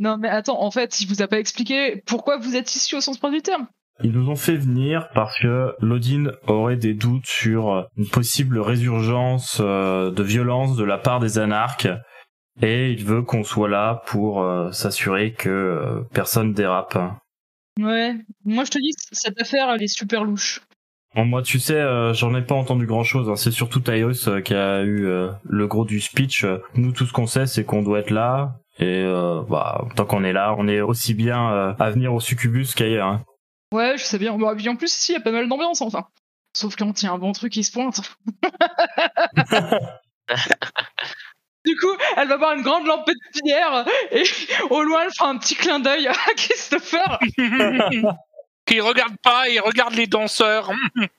Non, 0.00 0.16
mais 0.16 0.28
attends, 0.28 0.62
en 0.62 0.70
fait, 0.70 1.00
il 1.00 1.08
vous 1.08 1.22
a 1.22 1.28
pas 1.28 1.38
expliqué 1.38 2.02
pourquoi 2.06 2.38
vous 2.38 2.56
êtes 2.56 2.74
ici 2.74 2.94
au 2.94 3.00
sens 3.00 3.18
propre 3.18 3.34
du 3.34 3.42
terme. 3.42 3.66
Ils 4.02 4.12
nous 4.12 4.30
ont 4.30 4.36
fait 4.36 4.56
venir 4.56 5.08
parce 5.14 5.38
que 5.40 5.74
Lodin 5.80 6.30
aurait 6.46 6.76
des 6.76 6.94
doutes 6.94 7.26
sur 7.26 7.86
une 7.98 8.08
possible 8.08 8.58
résurgence 8.58 9.58
euh, 9.60 10.10
de 10.10 10.22
violence 10.22 10.76
de 10.76 10.84
la 10.84 10.96
part 10.96 11.20
des 11.20 11.38
anarques 11.38 11.88
et 12.62 12.92
il 12.92 13.04
veut 13.04 13.20
qu'on 13.22 13.44
soit 13.44 13.68
là 13.68 14.02
pour 14.06 14.42
euh, 14.42 14.70
s'assurer 14.72 15.34
que 15.34 16.02
personne 16.14 16.54
dérape. 16.54 16.96
Ouais, 17.78 18.14
moi 18.44 18.64
je 18.64 18.70
te 18.70 18.78
dis, 18.78 18.92
cette 19.12 19.40
affaire, 19.40 19.70
elle 19.70 19.82
est 19.82 19.88
super 19.88 20.24
louche. 20.24 20.60
Bon, 21.14 21.24
moi, 21.24 21.42
tu 21.42 21.58
sais, 21.58 21.74
euh, 21.74 22.14
j'en 22.14 22.34
ai 22.36 22.42
pas 22.42 22.54
entendu 22.54 22.86
grand-chose. 22.86 23.28
hein. 23.28 23.34
C'est 23.36 23.50
surtout 23.50 23.80
Tyrus 23.80 24.28
euh, 24.28 24.40
qui 24.40 24.54
a 24.54 24.82
eu 24.82 25.06
euh, 25.06 25.30
le 25.44 25.66
gros 25.66 25.84
du 25.84 26.00
speech. 26.00 26.46
Nous, 26.74 26.92
tout 26.92 27.04
ce 27.04 27.12
qu'on 27.12 27.26
sait, 27.26 27.46
c'est 27.46 27.64
qu'on 27.64 27.82
doit 27.82 27.98
être 27.98 28.10
là. 28.10 28.54
Et 28.78 29.02
euh, 29.04 29.42
bah, 29.48 29.86
tant 29.96 30.04
qu'on 30.06 30.22
est 30.22 30.32
là, 30.32 30.54
on 30.56 30.68
est 30.68 30.80
aussi 30.80 31.14
bien 31.14 31.50
euh, 31.52 31.74
à 31.80 31.90
venir 31.90 32.14
au 32.14 32.20
succubus 32.20 32.74
qu'ailleurs. 32.74 33.08
hein. 33.08 33.24
Ouais, 33.72 33.98
je 33.98 34.04
sais 34.04 34.18
bien. 34.18 34.36
Puis 34.56 34.68
en 34.68 34.76
plus, 34.76 34.92
ici, 34.94 35.12
il 35.12 35.14
y 35.16 35.18
a 35.18 35.20
pas 35.20 35.32
mal 35.32 35.48
d'ambiance, 35.48 35.80
enfin. 35.82 36.06
Sauf 36.56 36.76
quand 36.76 37.02
il 37.02 37.06
y 37.06 37.08
a 37.08 37.12
un 37.12 37.18
bon 37.18 37.32
truc 37.32 37.52
qui 37.52 37.64
se 37.64 37.72
pointe. 37.72 38.00
du 41.66 41.76
coup, 41.76 41.94
elle 42.16 42.28
va 42.28 42.36
boire 42.36 42.54
une 42.54 42.62
grande 42.62 42.86
lampe 42.86 43.06
de 43.06 43.14
bière 43.42 43.86
et 44.12 44.22
au 44.70 44.82
loin, 44.82 45.02
elle 45.04 45.12
fera 45.12 45.28
un 45.28 45.38
petit 45.38 45.54
clin 45.54 45.80
d'œil 45.80 46.06
à 46.08 46.12
Christopher. 46.36 47.18
Qui 48.66 48.80
regarde 48.80 49.16
pas, 49.22 49.48
il 49.48 49.60
regarde 49.60 49.94
les 49.94 50.06
danseurs. 50.06 50.70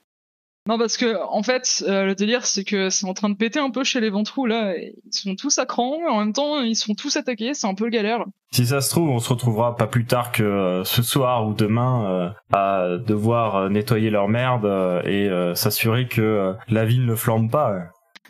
Non, 0.67 0.77
parce 0.77 0.95
que 0.95 1.17
en 1.27 1.41
fait, 1.41 1.83
euh, 1.87 2.05
le 2.05 2.13
délire, 2.13 2.45
c'est 2.45 2.63
que 2.63 2.91
c'est 2.91 3.07
en 3.07 3.15
train 3.15 3.29
de 3.29 3.35
péter 3.35 3.57
un 3.57 3.71
peu 3.71 3.83
chez 3.83 3.99
les 3.99 4.11
ventrous 4.11 4.45
là. 4.45 4.75
Ils 4.77 4.93
sont 5.09 5.35
tous 5.35 5.57
à 5.57 5.65
cran, 5.65 5.97
mais 5.99 6.07
en 6.07 6.19
même 6.19 6.33
temps, 6.33 6.61
ils 6.61 6.75
sont 6.75 6.93
tous 6.93 7.17
attaqués. 7.17 7.55
C'est 7.55 7.65
un 7.65 7.73
peu 7.73 7.85
le 7.85 7.89
galère. 7.89 8.25
Si 8.51 8.67
ça 8.67 8.79
se 8.79 8.91
trouve, 8.91 9.09
on 9.09 9.17
se 9.17 9.29
retrouvera 9.29 9.75
pas 9.75 9.87
plus 9.87 10.05
tard 10.05 10.31
que 10.31 10.43
euh, 10.43 10.83
ce 10.83 11.01
soir 11.01 11.47
ou 11.47 11.55
demain 11.55 12.05
euh, 12.05 12.29
à 12.55 12.97
devoir 12.99 13.55
euh, 13.55 13.69
nettoyer 13.69 14.11
leur 14.11 14.27
merde 14.27 14.65
euh, 14.65 15.01
et 15.03 15.27
euh, 15.29 15.55
s'assurer 15.55 16.07
que 16.07 16.21
euh, 16.21 16.53
la 16.69 16.85
ville 16.85 17.07
ne 17.07 17.15
flambe 17.15 17.49
pas. 17.49 17.73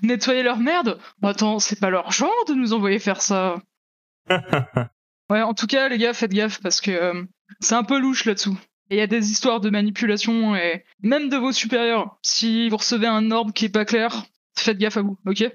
Nettoyer 0.01 0.43
leur 0.43 0.57
merde 0.57 0.99
Bah, 1.19 1.29
Attends, 1.29 1.59
c'est 1.59 1.79
pas 1.79 1.89
leur 1.89 2.11
genre 2.11 2.45
de 2.47 2.53
nous 2.53 2.73
envoyer 2.73 2.99
faire 2.99 3.21
ça. 3.21 3.57
ouais, 5.29 5.41
en 5.41 5.53
tout 5.53 5.67
cas, 5.67 5.89
les 5.89 5.97
gars, 5.97 6.13
faites 6.13 6.33
gaffe 6.33 6.59
parce 6.61 6.81
que 6.81 6.91
euh, 6.91 7.23
c'est 7.59 7.75
un 7.75 7.83
peu 7.83 7.99
louche 7.99 8.25
là-dessous. 8.25 8.57
Et 8.89 8.95
il 8.95 8.97
y 8.97 9.01
a 9.01 9.07
des 9.07 9.31
histoires 9.31 9.61
de 9.61 9.69
manipulation 9.69 10.55
et 10.55 10.83
même 11.01 11.29
de 11.29 11.37
vos 11.37 11.51
supérieurs. 11.53 12.17
Si 12.21 12.69
vous 12.69 12.77
recevez 12.77 13.07
un 13.07 13.31
ordre 13.31 13.53
qui 13.53 13.65
est 13.65 13.69
pas 13.69 13.85
clair, 13.85 14.25
faites 14.57 14.77
gaffe 14.77 14.97
à 14.97 15.01
vous, 15.01 15.17
ok? 15.25 15.45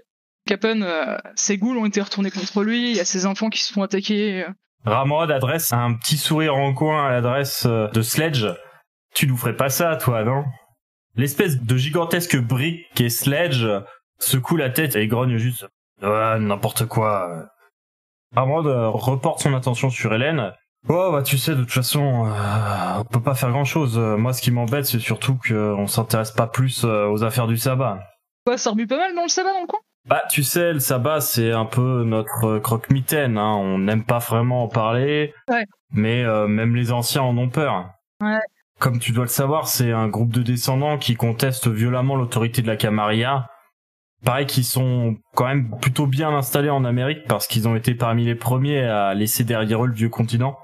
Capone, 0.47 0.83
euh, 0.85 1.19
ses 1.35 1.59
ghouls 1.59 1.77
ont 1.77 1.87
été 1.87 2.01
retournés 2.01 2.31
contre 2.31 2.63
lui, 2.63 2.91
il 2.93 2.97
y 2.97 3.01
a 3.01 3.05
ses 3.05 3.27
enfants 3.27 3.51
qui 3.51 3.63
se 3.63 3.73
font 3.73 3.83
attaquer. 3.83 4.45
euh. 4.45 4.51
Ramrod 4.85 5.31
adresse 5.31 5.73
un 5.73 5.95
petit 5.95 6.17
sourire 6.17 6.55
en 6.55 6.73
coin 6.73 7.09
à 7.09 7.11
l'adresse 7.11 7.67
de 7.67 8.03
Sledge. 8.03 8.47
Tu 9.15 9.27
nous 9.27 9.37
ferais 9.37 9.57
pas 9.57 9.69
ça, 9.69 9.97
toi, 9.97 10.23
non? 10.25 10.45
L'espèce 11.17 11.61
de 11.61 11.77
gigantesque 11.77 12.37
brique 12.39 12.87
qui 12.95 13.07
est 13.07 13.11
Sledge 13.11 13.67
secoue 14.19 14.57
la 14.57 14.71
tête 14.71 14.97
et 14.97 15.07
grogne 15.07 15.37
juste. 15.39 15.67
Ouais, 16.03 16.39
n'importe 16.39 16.87
quoi. 16.87 17.47
Ramrod 18.35 18.67
euh, 18.67 18.89
reporte 18.89 19.41
son 19.41 19.55
attention 19.55 19.91
sur 19.91 20.13
Hélène. 20.15 20.53
Oh 20.89 21.11
bah 21.11 21.23
tu 21.23 21.37
sais 21.37 21.53
de 21.57 21.63
toute 21.63 21.73
façon 21.73 22.27
euh, 22.27 22.99
on 23.01 23.05
peut 23.05 23.23
pas 23.23 23.35
faire 23.35 23.51
grand 23.51 23.65
chose. 23.65 23.99
Moi 23.99 24.33
ce 24.33 24.41
qui 24.43 24.51
m'embête 24.53 24.87
c'est 24.87 25.01
surtout 25.01 25.37
qu'on 25.49 25.87
s'intéresse 25.89 26.31
pas 26.31 26.47
plus 26.47 26.85
euh, 26.85 27.09
aux 27.09 27.25
affaires 27.25 27.47
du 27.49 27.57
sabbat. 27.57 27.99
Quoi, 28.45 28.57
ça 28.59 28.71
remue 28.71 28.87
pas 28.87 28.97
mal 28.99 29.15
dans 29.17 29.23
le 29.23 29.29
sabbat 29.29 29.53
dans 29.53 29.63
le 29.63 29.67
coin 29.67 29.81
Bah, 30.09 30.23
tu 30.31 30.45
sais, 30.45 30.73
le 30.73 30.79
sabbat, 30.79 31.21
c'est 31.21 31.51
un 31.51 31.65
peu 31.65 32.05
notre 32.05 32.45
euh, 32.47 32.61
croque-mitaine. 32.61 33.39
Hein. 33.39 33.55
On 33.57 33.79
n'aime 33.79 34.05
pas 34.05 34.19
vraiment 34.19 34.63
en 34.63 34.69
parler, 34.69 35.35
Ouais. 35.51 35.65
mais 35.91 36.23
euh, 36.23 36.47
même 36.47 36.77
les 36.77 36.93
anciens 36.93 37.23
en 37.23 37.37
ont 37.37 37.49
peur. 37.49 37.89
Ouais. 38.21 38.39
Comme 38.79 39.01
tu 39.01 39.11
dois 39.11 39.25
le 39.25 39.31
savoir, 39.31 39.67
c'est 39.67 39.91
un 39.91 40.07
groupe 40.07 40.31
de 40.33 40.43
descendants 40.43 40.97
qui 40.99 41.17
contestent 41.17 41.67
violemment 41.67 42.15
l'autorité 42.15 42.63
de 42.63 42.69
la 42.69 42.77
Camarilla. 42.77 43.49
Pareil 44.25 44.47
qu'ils 44.47 44.65
sont 44.65 45.17
quand 45.35 45.47
même 45.47 45.71
plutôt 45.81 46.07
bien 46.07 46.31
installés 46.31 46.71
en 46.71 46.85
Amérique 46.85 47.27
parce 47.29 47.47
qu'ils 47.47 47.69
ont 47.69 47.77
été 47.77 47.95
parmi 47.95 48.25
les 48.25 48.35
premiers 48.35 48.83
à 48.83 49.15
laisser 49.15 49.45
derrière 49.45 49.85
eux 49.85 49.89
le 49.89 49.95
vieux 49.95 50.09
continent. 50.09 50.57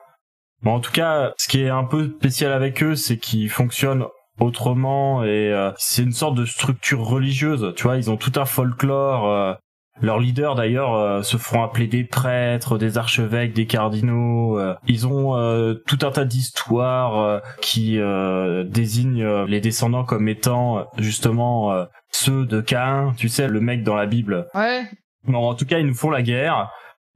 Bon, 0.63 0.75
en 0.75 0.81
tout 0.81 0.93
cas, 0.93 1.33
ce 1.39 1.49
qui 1.49 1.61
est 1.63 1.69
un 1.69 1.85
peu 1.85 2.13
spécial 2.19 2.53
avec 2.53 2.83
eux, 2.83 2.95
c'est 2.95 3.19
qu'ils 3.19 3.51
fonctionnent 3.51 4.07
autrement 4.39 5.25
et 5.25 5.53
euh, 5.53 5.71
c'est 5.77 6.03
une 6.03 6.13
sorte 6.13 6.37
de 6.37 6.45
structure 6.45 7.05
religieuse. 7.05 7.73
Tu 7.77 7.83
vois, 7.85 7.97
ils 7.97 8.11
ont 8.11 8.17
tout 8.17 8.33
un 8.37 8.45
folklore. 8.45 9.29
euh, 9.29 9.55
leurs 10.03 10.19
leaders 10.19 10.55
d'ailleurs 10.55 10.95
euh, 10.95 11.23
se 11.23 11.37
feront 11.39 11.63
appeler 11.63 11.87
des 11.87 12.05
prêtres, 12.05 12.77
des 12.77 12.99
archevêques, 12.99 13.55
des 13.55 13.67
cardinaux. 13.67 14.59
euh, 14.59 14.75
ils 14.87 15.07
ont 15.07 15.37
euh, 15.37 15.75
tout 15.87 15.99
un 16.03 16.11
tas 16.11 16.25
d'histoires 16.25 17.19
euh, 17.19 17.39
qui 17.61 17.99
euh, 17.99 18.65
désignent 18.65 19.23
euh, 19.23 19.47
les 19.47 19.61
descendants 19.61 20.05
comme 20.05 20.29
étant 20.29 20.87
justement 20.99 21.73
euh, 21.73 21.85
ceux 22.11 22.45
de 22.45 22.61
Caïn. 22.61 23.15
Tu 23.17 23.29
sais, 23.29 23.49
le 23.49 23.61
mec 23.61 23.83
dans 23.85 23.95
la 23.95 24.07
Bible. 24.07 24.49
Ouais. 24.55 24.83
Bon, 25.25 25.49
en 25.49 25.55
tout 25.55 25.65
cas, 25.65 25.79
ils 25.79 25.87
nous 25.87 25.95
font 25.95 26.11
la 26.11 26.23
guerre 26.23 26.71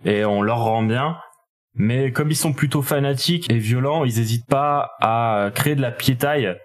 et 0.05 0.25
on 0.25 0.41
leur 0.41 0.61
rend 0.61 0.83
bien. 0.83 1.19
Mais 1.75 2.11
comme 2.13 2.31
ils 2.31 2.37
sont 2.37 2.55
plutôt 2.55 2.81
fanatiques 2.81 3.51
et 3.53 3.59
violents, 3.59 4.05
ils 4.05 4.17
n'hésitent 4.17 4.49
pas 4.49 4.93
à 5.01 5.51
créer 5.55 5.75
de 5.75 5.83
la 5.83 5.91
piétaille. 5.91 6.57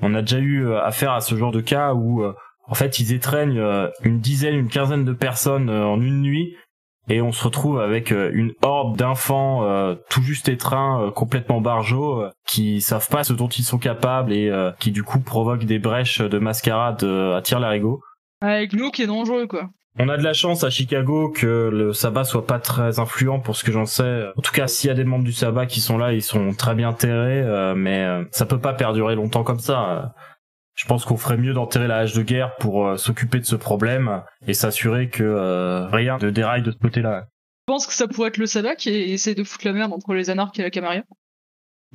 On 0.00 0.14
a 0.14 0.20
déjà 0.20 0.38
eu 0.38 0.72
affaire 0.74 1.12
à 1.12 1.20
ce 1.20 1.34
genre 1.34 1.50
de 1.50 1.60
cas 1.60 1.94
où, 1.94 2.22
euh, 2.22 2.34
en 2.68 2.74
fait, 2.74 2.98
ils 3.00 3.12
étreignent 3.12 3.58
euh, 3.58 3.88
une 4.02 4.20
dizaine, 4.20 4.54
une 4.54 4.68
quinzaine 4.68 5.04
de 5.04 5.12
personnes 5.12 5.68
euh, 5.68 5.84
en 5.84 6.00
une 6.00 6.22
nuit 6.22 6.56
et 7.08 7.20
on 7.20 7.32
se 7.32 7.44
retrouve 7.44 7.80
avec 7.80 8.12
euh, 8.12 8.30
une 8.32 8.52
horde 8.62 8.96
d'enfants 8.96 9.64
euh, 9.64 9.96
tout 10.08 10.22
juste 10.22 10.48
étreints, 10.48 11.02
euh, 11.02 11.10
complètement 11.10 11.60
barjots, 11.60 12.22
euh, 12.22 12.30
qui 12.46 12.80
savent 12.80 13.08
pas 13.08 13.24
ce 13.24 13.32
dont 13.32 13.48
ils 13.48 13.64
sont 13.64 13.78
capables 13.78 14.32
et 14.32 14.52
qui 14.78 14.92
du 14.92 15.02
coup 15.02 15.20
provoquent 15.20 15.64
des 15.64 15.78
brèches 15.78 16.20
de 16.20 16.38
mascarade 16.38 17.02
à 17.02 17.40
tir 17.42 17.58
larigot. 17.60 18.00
Avec 18.40 18.72
nous 18.72 18.90
qui 18.90 19.02
est 19.02 19.06
dangereux, 19.06 19.46
quoi. 19.46 19.70
On 19.98 20.08
a 20.08 20.16
de 20.16 20.22
la 20.22 20.32
chance 20.32 20.64
à 20.64 20.70
Chicago 20.70 21.30
que 21.30 21.68
le 21.70 21.92
sabbat 21.92 22.24
soit 22.24 22.46
pas 22.46 22.58
très 22.58 22.98
influent 22.98 23.40
pour 23.40 23.56
ce 23.56 23.64
que 23.64 23.72
j'en 23.72 23.84
sais. 23.84 24.24
En 24.36 24.40
tout 24.40 24.52
cas, 24.52 24.66
s'il 24.66 24.88
y 24.88 24.90
a 24.90 24.94
des 24.94 25.04
membres 25.04 25.24
du 25.24 25.32
sabbat 25.32 25.66
qui 25.66 25.80
sont 25.80 25.98
là, 25.98 26.12
ils 26.12 26.22
sont 26.22 26.52
très 26.54 26.74
bien 26.74 26.92
terrés, 26.92 27.74
mais 27.76 28.06
ça 28.30 28.46
peut 28.46 28.58
pas 28.58 28.72
perdurer 28.72 29.14
longtemps 29.14 29.44
comme 29.44 29.60
ça. 29.60 30.14
Je 30.74 30.86
pense 30.86 31.04
qu'on 31.04 31.16
ferait 31.16 31.36
mieux 31.36 31.52
d'enterrer 31.52 31.86
la 31.86 31.98
hache 31.98 32.14
de 32.14 32.22
guerre 32.22 32.56
pour 32.56 32.86
euh, 32.86 32.96
s'occuper 32.96 33.38
de 33.38 33.44
ce 33.44 33.56
problème 33.56 34.22
et 34.46 34.54
s'assurer 34.54 35.08
que 35.10 35.22
euh, 35.22 35.86
rien 35.88 36.18
ne 36.20 36.30
déraille 36.30 36.62
de 36.62 36.70
ce 36.70 36.78
côté-là. 36.78 37.26
Je 37.68 37.72
pense 37.72 37.86
que 37.86 37.92
ça 37.92 38.08
pourrait 38.08 38.28
être 38.28 38.38
le 38.38 38.46
sabbat 38.46 38.74
qui 38.74 38.90
essaie 38.90 39.34
de 39.34 39.44
foutre 39.44 39.66
la 39.66 39.72
merde 39.72 39.92
entre 39.92 40.14
les 40.14 40.30
anarches 40.30 40.58
et 40.58 40.62
la 40.62 40.70
Camarilla? 40.70 41.04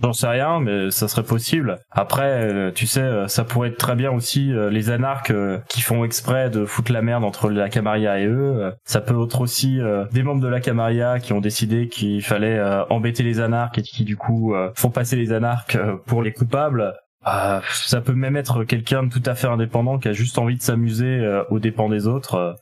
J'en 0.02 0.14
sais 0.14 0.28
rien, 0.28 0.60
mais 0.60 0.92
ça 0.92 1.08
serait 1.08 1.24
possible. 1.24 1.80
Après, 1.90 2.54
euh, 2.54 2.72
tu 2.72 2.86
sais, 2.86 3.28
ça 3.28 3.44
pourrait 3.44 3.70
être 3.70 3.80
très 3.80 3.96
bien 3.96 4.12
aussi 4.12 4.54
les 4.70 4.92
anarques 4.92 5.34
qui 5.68 5.82
font 5.82 6.06
exprès 6.06 6.52
de 6.52 6.66
foutre 6.66 6.92
la 6.92 7.02
merde 7.02 7.24
entre 7.24 7.50
la 7.50 7.68
Camarilla 7.68 8.20
et 8.20 8.28
eux. 8.28 8.72
Ça 8.86 9.02
peut 9.02 9.22
être 9.24 9.42
aussi 9.42 9.80
des 10.12 10.22
membres 10.22 10.42
de 10.42 10.48
la 10.48 10.60
Camarilla 10.60 11.20
qui 11.20 11.34
ont 11.34 11.42
décidé 11.42 11.88
qu'il 11.88 12.24
fallait 12.24 12.62
embêter 12.92 13.24
les 13.24 13.40
anarques 13.40 13.80
et 13.80 13.82
qui 13.82 14.04
du 14.04 14.18
coup 14.18 14.54
font 14.76 14.92
passer 14.92 15.16
les 15.16 15.34
anarques 15.34 15.80
pour 16.06 16.22
les 16.22 16.32
coupables. 16.32 16.94
Euh, 17.26 17.60
ça 17.74 18.00
peut 18.02 18.14
même 18.14 18.38
être 18.38 18.64
quelqu'un 18.64 19.04
de 19.04 19.10
tout 19.12 19.24
à 19.26 19.36
fait 19.36 19.48
indépendant 19.48 19.98
qui 19.98 20.08
a 20.08 20.14
juste 20.14 20.38
envie 20.38 20.56
de 20.58 20.62
s'amuser 20.62 21.06
euh, 21.20 21.44
aux 21.50 21.60
dépens 21.60 21.90
des 21.90 22.08
autres. 22.08 22.36
Euh, 22.36 22.54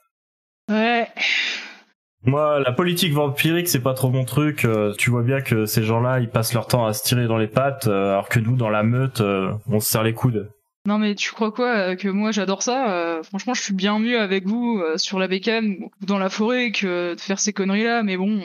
Ouais. 0.72 1.08
moi, 2.24 2.60
la 2.60 2.72
politique 2.72 3.14
vampirique, 3.14 3.68
c'est 3.68 3.84
pas 3.84 3.94
trop 3.94 4.10
mon 4.10 4.26
truc. 4.26 4.66
Euh, 4.66 4.94
tu 4.98 5.12
vois 5.12 5.22
bien 5.22 5.42
que 5.42 5.66
ces 5.66 5.84
gens-là, 5.84 6.20
ils 6.20 6.30
passent 6.30 6.54
leur 6.54 6.66
temps 6.66 6.88
à 6.88 6.94
se 6.94 7.04
tirer 7.04 7.28
dans 7.28 7.38
les 7.38 7.48
pattes, 7.48 7.86
alors 7.88 8.30
que 8.30 8.40
nous, 8.40 8.56
dans 8.56 8.70
la 8.70 8.82
meute, 8.82 9.22
on 9.22 9.80
se 9.80 9.88
serre 9.90 10.04
les 10.04 10.14
coudes. 10.14 10.50
Non 10.88 11.00
mais 11.00 11.16
tu 11.16 11.32
crois 11.32 11.52
quoi 11.52 11.96
que 11.96 12.08
moi 12.08 12.32
j'adore 12.32 12.62
ça 12.62 13.20
Franchement, 13.24 13.56
je 13.56 13.62
suis 13.64 13.74
bien 13.74 13.98
mieux 13.98 14.20
avec 14.22 14.46
vous 14.46 14.84
sur 14.98 15.18
la 15.18 15.28
bécane 15.28 15.76
ou 15.82 16.06
dans 16.06 16.20
la 16.20 16.30
forêt 16.30 16.72
que 16.72 17.16
de 17.16 17.20
faire 17.20 17.40
ces 17.40 17.54
conneries 17.54 17.84
là. 17.84 18.04
Mais 18.04 18.18
bon, 18.18 18.44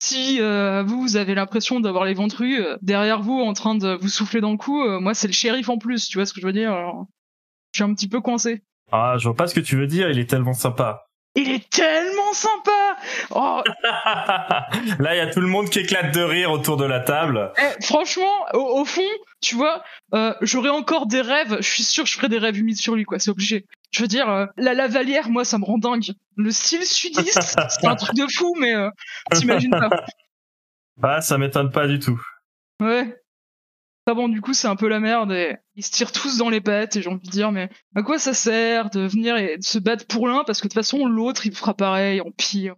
si 0.00 0.40
euh, 0.40 0.82
vous, 0.86 1.00
vous 1.02 1.16
avez 1.16 1.34
l'impression 1.34 1.80
d'avoir 1.80 2.04
les 2.04 2.14
ventrus 2.14 2.60
euh, 2.60 2.76
derrière 2.82 3.20
vous 3.20 3.40
en 3.40 3.52
train 3.52 3.74
de 3.74 3.94
vous 4.00 4.08
souffler 4.08 4.40
dans 4.40 4.52
le 4.52 4.56
cou, 4.56 4.82
euh, 4.82 5.00
moi 5.00 5.14
c'est 5.14 5.26
le 5.26 5.32
shérif 5.32 5.68
en 5.68 5.78
plus. 5.78 6.08
Tu 6.08 6.18
vois 6.18 6.26
ce 6.26 6.32
que 6.32 6.40
je 6.40 6.46
veux 6.46 6.52
dire 6.52 6.72
Alors, 6.72 7.06
Je 7.72 7.78
suis 7.78 7.84
un 7.90 7.94
petit 7.94 8.08
peu 8.08 8.20
coincé. 8.20 8.62
Ah, 8.92 9.16
je 9.18 9.24
vois 9.24 9.36
pas 9.36 9.46
ce 9.46 9.54
que 9.54 9.60
tu 9.60 9.76
veux 9.76 9.86
dire. 9.86 10.08
Il 10.10 10.18
est 10.18 10.28
tellement 10.30 10.54
sympa. 10.54 11.04
Il 11.34 11.50
est 11.50 11.68
tellement 11.70 12.32
sympa 12.32 12.96
Oh, 13.30 13.60
Là, 14.98 15.14
il 15.14 15.18
y 15.18 15.20
a 15.20 15.30
tout 15.30 15.40
le 15.40 15.46
monde 15.46 15.68
qui 15.68 15.80
éclate 15.80 16.12
de 16.14 16.22
rire 16.22 16.50
autour 16.50 16.76
de 16.76 16.84
la 16.84 17.00
table. 17.00 17.52
eh, 17.58 17.84
franchement, 17.84 18.32
au, 18.54 18.80
au 18.80 18.84
fond, 18.84 19.02
tu 19.40 19.54
vois, 19.54 19.82
euh, 20.14 20.32
j'aurais 20.40 20.70
encore 20.70 21.06
des 21.06 21.20
rêves. 21.20 21.58
Je 21.60 21.68
suis 21.68 21.82
sûr 21.82 22.04
que 22.04 22.10
je 22.10 22.16
ferais 22.16 22.28
des 22.30 22.38
rêves 22.38 22.56
humides 22.56 22.78
sur 22.78 22.94
lui, 22.96 23.04
quoi. 23.04 23.18
C'est 23.18 23.30
obligé. 23.30 23.66
Je 23.90 24.02
veux 24.02 24.08
dire, 24.08 24.28
euh, 24.28 24.46
la 24.56 24.74
lavalière, 24.74 25.30
moi, 25.30 25.44
ça 25.44 25.58
me 25.58 25.64
rend 25.64 25.78
dingue. 25.78 26.12
Le 26.36 26.50
style 26.50 26.84
sudiste, 26.84 27.40
c'est 27.68 27.86
un 27.86 27.96
truc 27.96 28.14
de 28.14 28.26
fou, 28.32 28.54
mais 28.58 28.74
euh, 28.74 28.90
t'imagines 29.34 29.70
pas. 29.70 29.90
Ah, 31.00 31.20
ça 31.20 31.38
m'étonne 31.38 31.70
pas 31.70 31.86
du 31.86 32.00
tout. 32.00 32.20
Ouais. 32.80 33.22
Ah 34.06 34.14
bon, 34.14 34.28
du 34.28 34.40
coup, 34.40 34.52
c'est 34.52 34.66
un 34.66 34.74
peu 34.74 34.88
la 34.88 34.98
merde 35.00 35.30
et 35.32 35.56
ils 35.76 35.84
se 35.84 35.92
tirent 35.92 36.10
tous 36.10 36.38
dans 36.38 36.48
les 36.48 36.60
pattes 36.60 36.96
et 36.96 37.02
j'ai 37.02 37.08
envie 37.08 37.26
de 37.26 37.30
dire, 37.30 37.52
mais 37.52 37.70
à 37.94 38.02
quoi 38.02 38.18
ça 38.18 38.34
sert 38.34 38.90
de 38.90 39.06
venir 39.06 39.36
et 39.36 39.58
de 39.58 39.62
se 39.62 39.78
battre 39.78 40.06
pour 40.06 40.26
l'un 40.26 40.44
parce 40.44 40.60
que 40.60 40.66
de 40.66 40.70
toute 40.70 40.80
façon, 40.80 41.06
l'autre, 41.06 41.46
il 41.46 41.54
fera 41.54 41.74
pareil, 41.74 42.20
en 42.20 42.30
pire. 42.30 42.74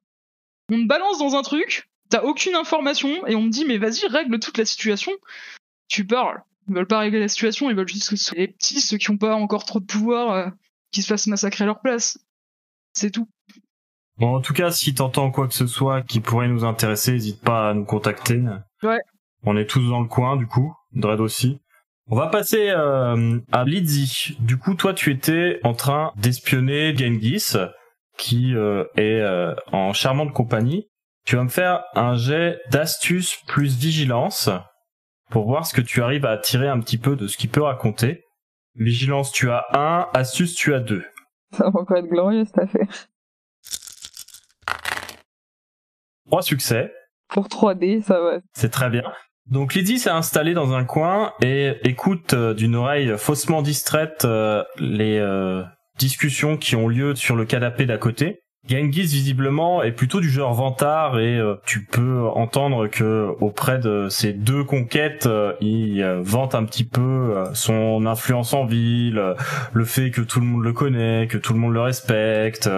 On 0.71 0.79
me 0.79 0.87
balance 0.87 1.19
dans 1.19 1.35
un 1.35 1.43
truc, 1.43 1.89
t'as 2.11 2.23
aucune 2.23 2.57
information 2.57 3.27
et 3.27 3.35
on 3.37 3.43
me 3.43 3.51
dit, 3.51 3.65
mais 3.65 3.79
vas-y, 3.79 4.07
règle 4.07 4.39
toute 4.39 4.59
la 4.59 4.65
situation. 4.65 5.13
Tu 5.89 6.05
parles. 6.07 6.43
Ils 6.69 6.75
veulent 6.75 6.87
pas 6.87 6.99
régler 6.99 7.21
la 7.21 7.29
situation, 7.29 7.71
ils 7.71 7.77
veulent 7.77 7.89
juste 7.89 8.11
que 8.11 8.17
ce 8.17 8.25
soit 8.25 8.39
les 8.39 8.49
petits, 8.49 8.81
ceux 8.81 8.99
qui 8.99 9.11
ont 9.11 9.17
pas 9.17 9.35
encore 9.35 9.65
trop 9.65 9.81
de 9.81 9.87
pouvoir, 9.87 10.33
euh, 10.33 10.47
qui 10.93 11.03
se 11.03 11.09
fassent 11.09 11.27
massacrer 11.27 11.65
à 11.65 11.67
leur 11.67 11.81
place. 11.81 12.19
C'est 12.93 13.11
tout. 13.11 13.29
Bon, 14.19 14.37
en 14.37 14.41
tout 14.41 14.53
cas, 14.53 14.71
si 14.71 14.95
t'entends 14.95 15.31
quoi 15.31 15.49
que 15.49 15.55
ce 15.55 15.67
soit 15.67 16.03
qui 16.03 16.21
pourrait 16.21 16.49
nous 16.49 16.65
intéresser, 16.65 17.13
n'hésite 17.13 17.41
pas 17.41 17.71
à 17.71 17.75
nous 17.75 17.85
contacter. 17.85 18.43
Ouais. 18.83 19.01
On 19.45 19.57
est 19.57 19.67
tous 19.67 19.89
dans 19.89 20.01
le 20.01 20.09
coin, 20.09 20.37
du 20.37 20.47
coup. 20.47 20.75
Dredd 20.93 21.21
aussi. 21.21 21.61
On 22.09 22.17
va 22.17 22.27
passer 22.27 22.71
euh, 22.71 23.39
à 23.53 23.65
Lizzie. 23.65 24.37
Du 24.41 24.59
coup, 24.59 24.75
toi, 24.75 24.93
tu 24.93 25.13
étais 25.13 25.61
en 25.63 25.75
train 25.75 26.13
d'espionner 26.17 26.95
Genghis, 26.97 27.55
qui 28.19 28.55
euh, 28.55 28.85
est 28.97 29.21
euh, 29.21 29.55
en 29.73 29.93
charmante 29.93 30.33
compagnie. 30.33 30.89
Tu 31.25 31.37
vas 31.37 31.45
me 31.45 31.49
faire 31.49 31.85
un 31.95 32.17
jet 32.17 32.59
d'astuce 32.71 33.37
plus 33.47 33.79
vigilance 33.79 34.51
pour 35.31 35.47
voir 35.47 35.65
ce 35.65 35.73
que 35.73 35.81
tu 35.81 36.03
arrives 36.03 36.27
à 36.27 36.37
tirer 36.37 36.69
un 36.69 36.81
petit 36.81 36.99
peu 36.99 37.15
de 37.15 37.29
ce 37.29 37.37
qu'il 37.37 37.51
peut 37.51 37.63
raconter. 37.63 38.25
Vigilance, 38.81 39.31
tu 39.31 39.51
as 39.51 39.67
un. 39.75 40.09
Astuce, 40.15 40.55
tu 40.55 40.73
as 40.73 40.81
deux. 40.81 41.05
Ça 41.53 41.65
va 41.65 41.81
encore 41.81 41.99
être 41.99 42.09
glorieux 42.09 42.47
cette 42.47 42.59
affaire. 42.61 42.89
Trois 46.27 46.41
succès. 46.41 46.91
Pour 47.29 47.49
3D, 47.49 48.03
ça 48.03 48.19
va. 48.19 48.39
C'est 48.55 48.71
très 48.71 48.89
bien. 48.89 49.03
Donc 49.51 49.75
Lydie 49.75 49.99
s'est 49.99 50.09
installée 50.09 50.55
dans 50.55 50.73
un 50.73 50.85
coin 50.85 51.35
et 51.43 51.75
écoute 51.85 52.33
euh, 52.33 52.55
d'une 52.55 52.75
oreille 52.75 53.19
faussement 53.19 53.61
distraite 53.61 54.25
euh, 54.25 54.65
les 54.79 55.19
euh, 55.19 55.63
discussions 55.99 56.57
qui 56.57 56.75
ont 56.75 56.89
lieu 56.89 57.15
sur 57.15 57.37
le 57.37 57.45
canapé 57.45 57.85
d'à 57.85 57.99
côté. 57.99 58.41
Genghis 58.69 59.07
visiblement 59.07 59.83
est 59.83 59.93
plutôt 59.93 60.21
du 60.21 60.29
genre 60.29 60.53
vantard 60.53 61.19
et 61.19 61.39
euh, 61.39 61.55
tu 61.65 61.83
peux 61.83 62.29
entendre 62.29 62.89
que 62.89 63.35
auprès 63.41 63.79
de 63.79 64.09
ses 64.11 64.35
deux 64.35 64.65
conquêtes, 64.65 65.25
euh, 65.27 65.55
il 65.63 66.03
euh, 66.03 66.21
vante 66.23 66.55
un 66.55 66.65
petit 66.65 66.85
peu 66.85 67.35
son 67.55 68.05
influence 68.07 68.53
en 68.53 68.67
ville, 68.67 69.35
le 69.73 69.85
fait 69.85 70.11
que 70.11 70.21
tout 70.21 70.41
le 70.41 70.47
monde 70.47 70.63
le 70.63 70.73
connaît, 70.73 71.27
que 71.27 71.39
tout 71.39 71.55
le 71.55 71.59
monde 71.59 71.73
le 71.73 71.81
respecte, 71.81 72.69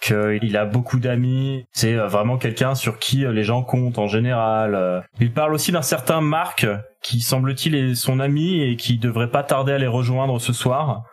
qu'il 0.00 0.56
a 0.56 0.64
beaucoup 0.64 1.00
d'amis. 1.00 1.66
C'est 1.72 1.94
vraiment 1.94 2.38
quelqu'un 2.38 2.74
sur 2.74 2.98
qui 2.98 3.24
les 3.28 3.44
gens 3.44 3.62
comptent 3.62 3.98
en 3.98 4.06
général. 4.06 5.04
Il 5.20 5.32
parle 5.32 5.54
aussi 5.54 5.72
d'un 5.72 5.82
certain 5.82 6.20
Marc 6.20 6.66
qui 7.02 7.20
semble-t-il 7.20 7.74
est 7.74 7.94
son 7.94 8.20
ami 8.20 8.62
et 8.62 8.76
qui 8.76 8.98
devrait 8.98 9.30
pas 9.30 9.42
tarder 9.42 9.72
à 9.72 9.78
les 9.78 9.86
rejoindre 9.86 10.40
ce 10.40 10.52
soir. 10.52 11.04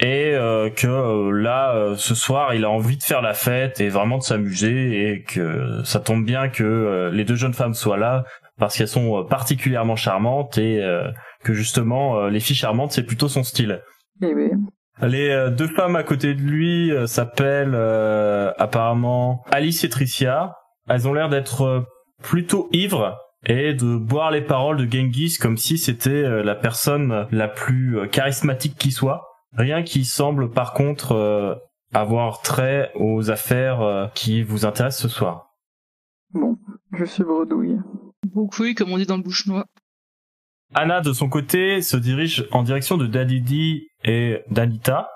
Et 0.00 0.32
euh, 0.34 0.70
que 0.70 0.88
euh, 0.88 1.30
là, 1.30 1.74
euh, 1.74 1.94
ce 1.96 2.16
soir, 2.16 2.54
il 2.54 2.64
a 2.64 2.70
envie 2.70 2.96
de 2.96 3.02
faire 3.02 3.22
la 3.22 3.32
fête 3.32 3.80
et 3.80 3.88
vraiment 3.88 4.18
de 4.18 4.24
s'amuser 4.24 5.08
et 5.08 5.22
que 5.22 5.82
ça 5.84 6.00
tombe 6.00 6.24
bien 6.24 6.48
que 6.48 7.10
les 7.12 7.24
deux 7.24 7.36
jeunes 7.36 7.54
femmes 7.54 7.74
soient 7.74 7.96
là 7.96 8.24
parce 8.58 8.76
qu'elles 8.76 8.88
sont 8.88 9.24
particulièrement 9.24 9.96
charmantes 9.96 10.58
et 10.58 10.82
euh, 10.82 11.10
que 11.44 11.54
justement 11.54 12.26
les 12.26 12.40
filles 12.40 12.56
charmantes 12.56 12.92
c'est 12.92 13.04
plutôt 13.04 13.28
son 13.28 13.44
style. 13.44 13.82
Eh 14.22 14.34
Les 15.02 15.50
deux 15.50 15.68
femmes 15.68 15.96
à 15.96 16.02
côté 16.02 16.34
de 16.34 16.40
lui 16.40 16.92
s'appellent 17.06 17.74
euh, 17.74 18.52
apparemment 18.58 19.44
Alice 19.50 19.84
et 19.84 19.88
Tricia. 19.88 20.56
Elles 20.88 21.06
ont 21.06 21.14
l'air 21.14 21.28
d'être 21.28 21.86
plutôt 22.22 22.68
ivres 22.72 23.16
et 23.46 23.74
de 23.74 23.96
boire 23.96 24.30
les 24.30 24.40
paroles 24.40 24.76
de 24.76 24.90
Genghis 24.90 25.36
comme 25.40 25.56
si 25.56 25.78
c'était 25.78 26.42
la 26.42 26.54
personne 26.54 27.26
la 27.30 27.46
plus 27.46 28.08
charismatique 28.10 28.76
qui 28.76 28.90
soit. 28.90 29.33
Rien 29.56 29.82
qui 29.82 30.04
semble 30.04 30.50
par 30.50 30.72
contre 30.72 31.12
euh, 31.12 31.54
avoir 31.92 32.42
trait 32.42 32.90
aux 32.94 33.30
affaires 33.30 33.80
euh, 33.80 34.06
qui 34.14 34.42
vous 34.42 34.66
intéressent 34.66 35.02
ce 35.02 35.08
soir. 35.08 35.54
bon, 36.32 36.58
je 36.92 37.04
suis 37.04 37.24
bredouille. 37.24 37.78
Beaucoup, 38.32 38.64
comme 38.74 38.92
on 38.92 38.98
dit 38.98 39.06
dans 39.06 39.16
le 39.16 39.22
bouche-noix. 39.22 39.66
Anna, 40.74 41.00
de 41.00 41.12
son 41.12 41.28
côté, 41.28 41.82
se 41.82 41.96
dirige 41.96 42.48
en 42.50 42.62
direction 42.62 42.96
de 42.96 43.06
Dadidi 43.06 43.88
et 44.02 44.42
d'Anita, 44.50 45.08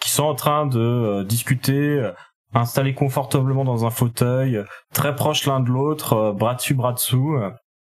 qui 0.00 0.10
sont 0.10 0.24
en 0.24 0.34
train 0.34 0.66
de 0.66 0.78
euh, 0.78 1.24
discuter, 1.24 1.98
euh, 1.98 2.12
installés 2.54 2.94
confortablement 2.94 3.64
dans 3.64 3.84
un 3.84 3.90
fauteuil, 3.90 4.64
très 4.94 5.14
proches 5.14 5.46
l'un 5.46 5.60
de 5.60 5.68
l'autre, 5.68 6.14
euh, 6.14 6.32
bras 6.32 6.54
dessus, 6.54 6.74
bras 6.74 6.92
dessous. 6.92 7.36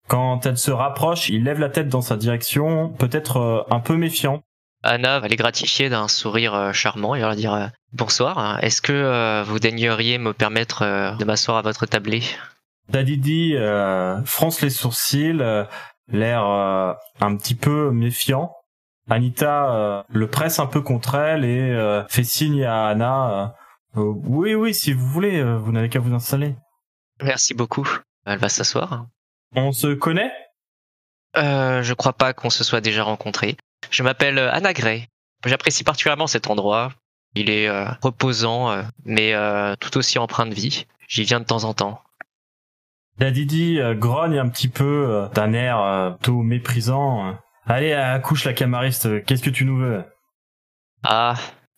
Quand 0.08 0.46
elle 0.46 0.56
se 0.56 0.70
rapproche, 0.70 1.28
il 1.30 1.44
lève 1.44 1.58
la 1.58 1.68
tête 1.68 1.88
dans 1.88 2.00
sa 2.00 2.16
direction, 2.16 2.90
peut-être 2.90 3.38
euh, 3.38 3.62
un 3.70 3.80
peu 3.80 3.96
méfiant. 3.96 4.42
Anna 4.82 5.20
va 5.20 5.28
les 5.28 5.36
gratifier 5.36 5.88
d'un 5.88 6.08
sourire 6.08 6.54
euh, 6.54 6.72
charmant 6.72 7.14
et 7.14 7.20
leur 7.20 7.34
dire 7.34 7.54
euh, 7.54 7.66
Bonsoir, 7.92 8.62
est-ce 8.62 8.82
que 8.82 8.92
euh, 8.92 9.42
vous 9.42 9.58
daigneriez 9.58 10.18
me 10.18 10.32
permettre 10.32 11.16
de 11.16 11.24
m'asseoir 11.24 11.56
à 11.58 11.62
votre 11.62 11.86
tablé 11.86 12.22
Dadidi 12.88 13.56
euh, 13.56 14.22
fronce 14.24 14.60
les 14.60 14.70
sourcils, 14.70 15.42
l'air 16.08 16.44
euh, 16.46 16.92
un 17.20 17.36
petit 17.36 17.54
peu 17.54 17.90
méfiant. 17.90 18.52
Anita 19.08 19.72
euh, 19.72 20.02
le 20.08 20.28
presse 20.28 20.58
un 20.58 20.66
peu 20.66 20.80
contre 20.80 21.14
elle 21.14 21.44
et 21.44 22.04
fait 22.08 22.24
signe 22.24 22.64
à 22.64 22.88
Anna. 22.88 23.54
oui, 23.94 24.54
oui, 24.54 24.74
si 24.74 24.92
vous 24.92 25.06
voulez, 25.06 25.42
vous 25.42 25.72
n'avez 25.72 25.88
qu'à 25.88 26.00
vous 26.00 26.14
installer. 26.14 26.54
Merci 27.22 27.54
beaucoup. 27.54 27.88
Elle 28.26 28.38
va 28.38 28.48
s'asseoir. 28.48 29.06
On 29.54 29.72
se 29.72 29.94
connaît? 29.94 30.32
Euh, 31.36 31.82
je 31.82 31.94
crois 31.94 32.12
pas 32.12 32.32
qu'on 32.32 32.50
se 32.50 32.64
soit 32.64 32.80
déjà 32.80 33.04
rencontrés. 33.04 33.56
Je 33.90 34.02
m'appelle 34.02 34.38
euh, 34.38 34.52
Anna 34.52 34.72
Gray. 34.72 35.08
J'apprécie 35.44 35.84
particulièrement 35.84 36.26
cet 36.26 36.48
endroit. 36.48 36.92
Il 37.34 37.50
est 37.50 37.68
euh, 37.68 37.86
reposant, 38.00 38.70
euh, 38.70 38.82
mais 39.04 39.34
euh, 39.34 39.74
tout 39.78 39.96
aussi 39.98 40.18
empreint 40.18 40.46
de 40.46 40.54
vie. 40.54 40.86
J'y 41.08 41.24
viens 41.24 41.40
de 41.40 41.44
temps 41.44 41.64
en 41.64 41.74
temps. 41.74 42.00
Dadidi 43.18 43.78
grogne 43.94 44.38
un 44.38 44.48
petit 44.48 44.68
peu 44.68 45.26
d'un 45.32 45.54
air 45.54 46.16
plutôt 46.18 46.42
méprisant. 46.42 47.38
Allez, 47.64 47.94
accouche 47.94 48.44
la 48.44 48.52
camariste, 48.52 49.24
qu'est-ce 49.24 49.42
que 49.42 49.48
tu 49.48 49.64
nous 49.64 49.78
veux? 49.78 50.04
Ah, 51.02 51.34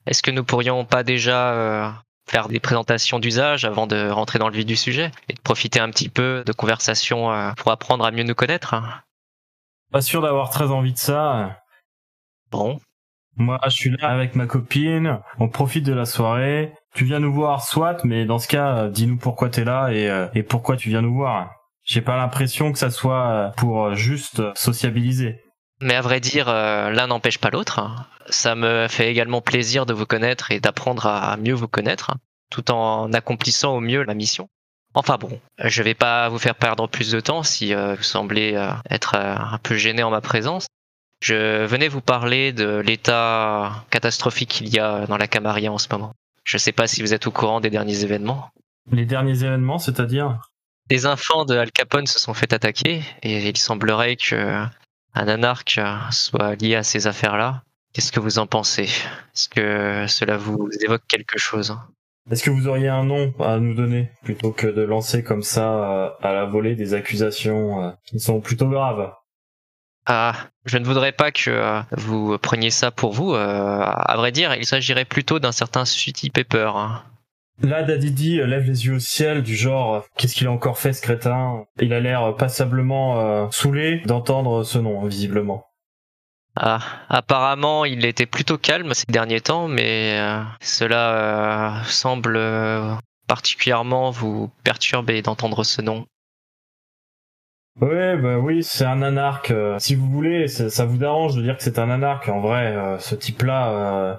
est-ce 0.06 0.20
que 0.20 0.32
nous 0.32 0.42
pourrions 0.42 0.84
pas 0.84 1.04
déjà 1.04 1.94
faire 2.28 2.48
des 2.48 2.60
présentations 2.60 3.18
d'usage 3.18 3.64
avant 3.64 3.86
de 3.86 4.08
rentrer 4.10 4.38
dans 4.38 4.48
le 4.48 4.54
vif 4.54 4.66
du 4.66 4.76
sujet 4.76 5.10
et 5.28 5.32
de 5.32 5.40
profiter 5.40 5.80
un 5.80 5.90
petit 5.90 6.08
peu 6.08 6.44
de 6.46 6.52
conversation 6.52 7.32
euh, 7.32 7.52
pour 7.52 7.72
apprendre 7.72 8.04
à 8.04 8.10
mieux 8.10 8.22
nous 8.22 8.34
connaître 8.34 8.74
Pas 9.90 10.02
sûr 10.02 10.22
d'avoir 10.22 10.50
très 10.50 10.70
envie 10.70 10.92
de 10.92 10.98
ça. 10.98 11.62
Bon, 12.50 12.80
Moi, 13.36 13.60
je 13.64 13.70
suis 13.70 13.90
là 13.90 14.08
avec 14.08 14.34
ma 14.34 14.46
copine, 14.46 15.20
on 15.38 15.48
profite 15.48 15.84
de 15.84 15.92
la 15.92 16.06
soirée. 16.06 16.72
Tu 16.94 17.04
viens 17.04 17.20
nous 17.20 17.32
voir, 17.32 17.62
soit, 17.64 18.02
mais 18.04 18.24
dans 18.24 18.38
ce 18.38 18.48
cas, 18.48 18.76
euh, 18.76 18.90
dis-nous 18.90 19.18
pourquoi 19.18 19.50
t'es 19.50 19.64
là 19.64 19.90
et, 19.90 20.08
euh, 20.08 20.26
et 20.34 20.42
pourquoi 20.42 20.76
tu 20.76 20.88
viens 20.88 21.02
nous 21.02 21.14
voir. 21.14 21.50
J'ai 21.84 22.00
pas 22.00 22.16
l'impression 22.16 22.72
que 22.72 22.78
ça 22.78 22.90
soit 22.90 23.26
euh, 23.28 23.48
pour 23.50 23.94
juste 23.94 24.42
sociabiliser. 24.56 25.40
mais 25.80 25.94
à 25.94 26.00
vrai 26.00 26.20
dire, 26.20 26.46
l'un 26.46 27.06
n'empêche 27.06 27.38
pas 27.38 27.50
l'autre. 27.50 27.80
Ça 28.30 28.54
me 28.54 28.88
fait 28.88 29.10
également 29.10 29.40
plaisir 29.40 29.86
de 29.86 29.94
vous 29.94 30.06
connaître 30.06 30.50
et 30.50 30.60
d'apprendre 30.60 31.06
à 31.06 31.36
mieux 31.36 31.54
vous 31.54 31.68
connaître, 31.68 32.16
tout 32.50 32.70
en 32.70 33.12
accomplissant 33.12 33.76
au 33.76 33.80
mieux 33.80 34.04
ma 34.04 34.14
mission. 34.14 34.48
Enfin 34.94 35.16
bon, 35.18 35.40
je 35.58 35.82
vais 35.82 35.94
pas 35.94 36.28
vous 36.28 36.38
faire 36.38 36.56
perdre 36.56 36.88
plus 36.88 37.12
de 37.12 37.20
temps 37.20 37.42
si 37.44 37.72
vous 37.74 38.02
semblez 38.02 38.60
être 38.90 39.14
un 39.14 39.58
peu 39.62 39.76
gêné 39.76 40.02
en 40.02 40.10
ma 40.10 40.20
présence. 40.20 40.66
Je 41.20 41.64
venais 41.64 41.88
vous 41.88 42.00
parler 42.00 42.52
de 42.52 42.78
l'état 42.78 43.84
catastrophique 43.90 44.50
qu'il 44.50 44.68
y 44.68 44.78
a 44.78 45.06
dans 45.06 45.16
la 45.16 45.26
Camarilla 45.26 45.72
en 45.72 45.78
ce 45.78 45.88
moment. 45.90 46.12
Je 46.44 46.58
sais 46.58 46.72
pas 46.72 46.86
si 46.86 47.02
vous 47.02 47.12
êtes 47.12 47.26
au 47.26 47.30
courant 47.30 47.60
des 47.60 47.70
derniers 47.70 48.04
événements. 48.04 48.50
Les 48.92 49.04
derniers 49.04 49.44
événements, 49.44 49.78
c'est-à-dire? 49.78 50.38
Des 50.88 51.04
enfants 51.04 51.44
de 51.44 51.56
Al 51.56 51.70
Capone 51.70 52.06
se 52.06 52.18
sont 52.18 52.32
fait 52.32 52.52
attaquer 52.52 53.02
et 53.22 53.48
il 53.48 53.56
semblerait 53.56 54.16
que 54.16 54.64
un 55.14 55.28
anarque 55.28 55.80
soit 56.10 56.54
lié 56.54 56.76
à 56.76 56.82
ces 56.82 57.06
affaires-là. 57.06 57.62
Qu'est-ce 57.92 58.12
que 58.12 58.20
vous 58.20 58.38
en 58.38 58.46
pensez? 58.46 58.84
Est-ce 58.84 59.48
que 59.48 60.06
cela 60.06 60.36
vous 60.36 60.68
évoque 60.80 61.02
quelque 61.08 61.38
chose? 61.38 61.76
Est-ce 62.30 62.42
que 62.42 62.50
vous 62.50 62.68
auriez 62.68 62.88
un 62.88 63.04
nom 63.04 63.32
à 63.40 63.58
nous 63.58 63.74
donner 63.74 64.10
plutôt 64.22 64.52
que 64.52 64.66
de 64.66 64.82
lancer 64.82 65.22
comme 65.22 65.42
ça 65.42 65.72
euh, 65.72 66.10
à 66.20 66.32
la 66.32 66.44
volée 66.44 66.74
des 66.74 66.92
accusations 66.92 67.82
euh, 67.82 67.90
qui 68.04 68.20
sont 68.20 68.40
plutôt 68.40 68.68
graves? 68.68 69.10
Ah, 70.10 70.32
je 70.64 70.78
ne 70.78 70.86
voudrais 70.86 71.12
pas 71.12 71.30
que 71.30 71.50
euh, 71.50 71.80
vous 71.92 72.38
preniez 72.38 72.70
ça 72.70 72.90
pour 72.90 73.12
vous. 73.12 73.34
euh, 73.34 73.82
à 73.84 74.16
vrai 74.16 74.32
dire, 74.32 74.54
il 74.54 74.64
s'agirait 74.64 75.04
plutôt 75.04 75.38
d'un 75.38 75.52
certain 75.52 75.84
Sweetie 75.84 76.30
Pepper. 76.30 76.70
hein. 76.74 77.02
Là, 77.62 77.82
Dadidi 77.82 78.40
euh, 78.40 78.46
lève 78.46 78.64
les 78.64 78.86
yeux 78.86 78.94
au 78.94 78.98
ciel 79.00 79.42
du 79.42 79.54
genre 79.54 80.04
qu'est-ce 80.16 80.34
qu'il 80.34 80.46
a 80.46 80.50
encore 80.50 80.78
fait 80.78 80.94
ce 80.94 81.02
crétin? 81.02 81.64
Il 81.80 81.92
a 81.92 82.00
l'air 82.00 82.34
passablement 82.36 83.20
euh, 83.20 83.46
saoulé 83.50 84.00
d'entendre 84.06 84.62
ce 84.64 84.78
nom, 84.78 85.04
visiblement. 85.04 85.66
Ah, 86.56 86.80
apparemment, 87.10 87.84
il 87.84 88.06
était 88.06 88.24
plutôt 88.26 88.56
calme 88.56 88.94
ces 88.94 89.04
derniers 89.08 89.42
temps, 89.42 89.68
mais 89.68 90.18
cela 90.60 91.82
semble 91.84 92.40
particulièrement 93.28 94.10
vous 94.10 94.50
perturber 94.64 95.22
d'entendre 95.22 95.62
ce 95.62 95.82
nom. 95.82 96.06
Ouais, 97.80 98.16
bah 98.16 98.38
oui, 98.38 98.64
c'est 98.64 98.84
un 98.84 99.02
anarque. 99.02 99.52
euh, 99.52 99.78
si 99.78 99.94
vous 99.94 100.10
voulez, 100.10 100.48
ça, 100.48 100.84
vous 100.84 100.96
dérange 100.96 101.36
de 101.36 101.42
dire 101.42 101.56
que 101.56 101.62
c'est 101.62 101.78
un 101.78 101.90
anarque. 101.90 102.28
En 102.28 102.40
vrai, 102.40 102.74
euh, 102.76 102.98
ce 102.98 103.14
type-là, 103.14 103.70
euh, 103.72 104.16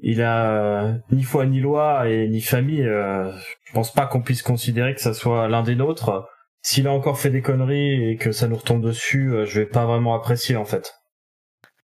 il 0.00 0.22
a 0.22 0.94
ni 1.10 1.24
foi 1.24 1.46
ni 1.46 1.60
loi 1.60 2.08
et 2.08 2.28
ni 2.28 2.40
famille. 2.40 2.84
je 2.84 3.72
pense 3.72 3.92
pas 3.92 4.06
qu'on 4.06 4.22
puisse 4.22 4.42
considérer 4.42 4.94
que 4.94 5.00
ça 5.00 5.12
soit 5.12 5.48
l'un 5.48 5.62
des 5.62 5.74
nôtres. 5.74 6.24
S'il 6.62 6.86
a 6.86 6.92
encore 6.92 7.18
fait 7.18 7.30
des 7.30 7.42
conneries 7.42 8.10
et 8.10 8.16
que 8.16 8.30
ça 8.30 8.46
nous 8.48 8.56
retombe 8.56 8.82
dessus, 8.82 9.32
je 9.44 9.60
vais 9.60 9.66
pas 9.66 9.86
vraiment 9.86 10.14
apprécier 10.14 10.56
en 10.56 10.64
fait. 10.64 10.94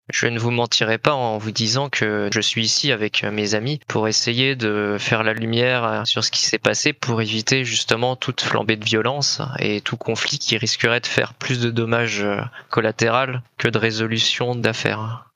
Je 0.09 0.27
ne 0.27 0.39
vous 0.39 0.51
mentirai 0.51 0.97
pas 0.97 1.13
en 1.13 1.37
vous 1.37 1.51
disant 1.51 1.89
que 1.89 2.29
je 2.33 2.39
suis 2.39 2.63
ici 2.63 2.93
avec 2.93 3.23
mes 3.23 3.55
amis 3.55 3.81
pour 3.89 4.07
essayer 4.07 4.55
de 4.55 4.95
faire 4.97 5.21
la 5.23 5.33
lumière 5.33 6.07
sur 6.07 6.23
ce 6.23 6.31
qui 6.31 6.39
s'est 6.39 6.57
passé 6.59 6.93
pour 6.93 7.21
éviter 7.21 7.65
justement 7.65 8.15
toute 8.15 8.39
flambée 8.41 8.77
de 8.77 8.85
violence 8.85 9.41
et 9.59 9.81
tout 9.81 9.97
conflit 9.97 10.39
qui 10.39 10.57
risquerait 10.57 11.01
de 11.01 11.07
faire 11.07 11.33
plus 11.33 11.59
de 11.59 11.71
dommages 11.71 12.21
euh, 12.23 12.41
collatéraux 12.69 13.37
que 13.57 13.67
de 13.67 13.77
résolution 13.77 14.55
d'affaires. 14.55 15.29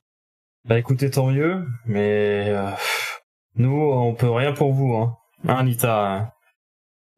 Bah 0.64 0.78
écoutez, 0.78 1.10
tant 1.10 1.28
mieux, 1.28 1.68
mais 1.86 2.46
euh, 2.48 2.70
nous, 3.56 3.76
on 3.76 4.14
peut 4.14 4.30
rien 4.30 4.54
pour 4.54 4.72
vous, 4.74 4.96
hein. 4.96 5.18
Hein, 5.48 5.56
Anita 5.56 6.06
hein. 6.06 6.32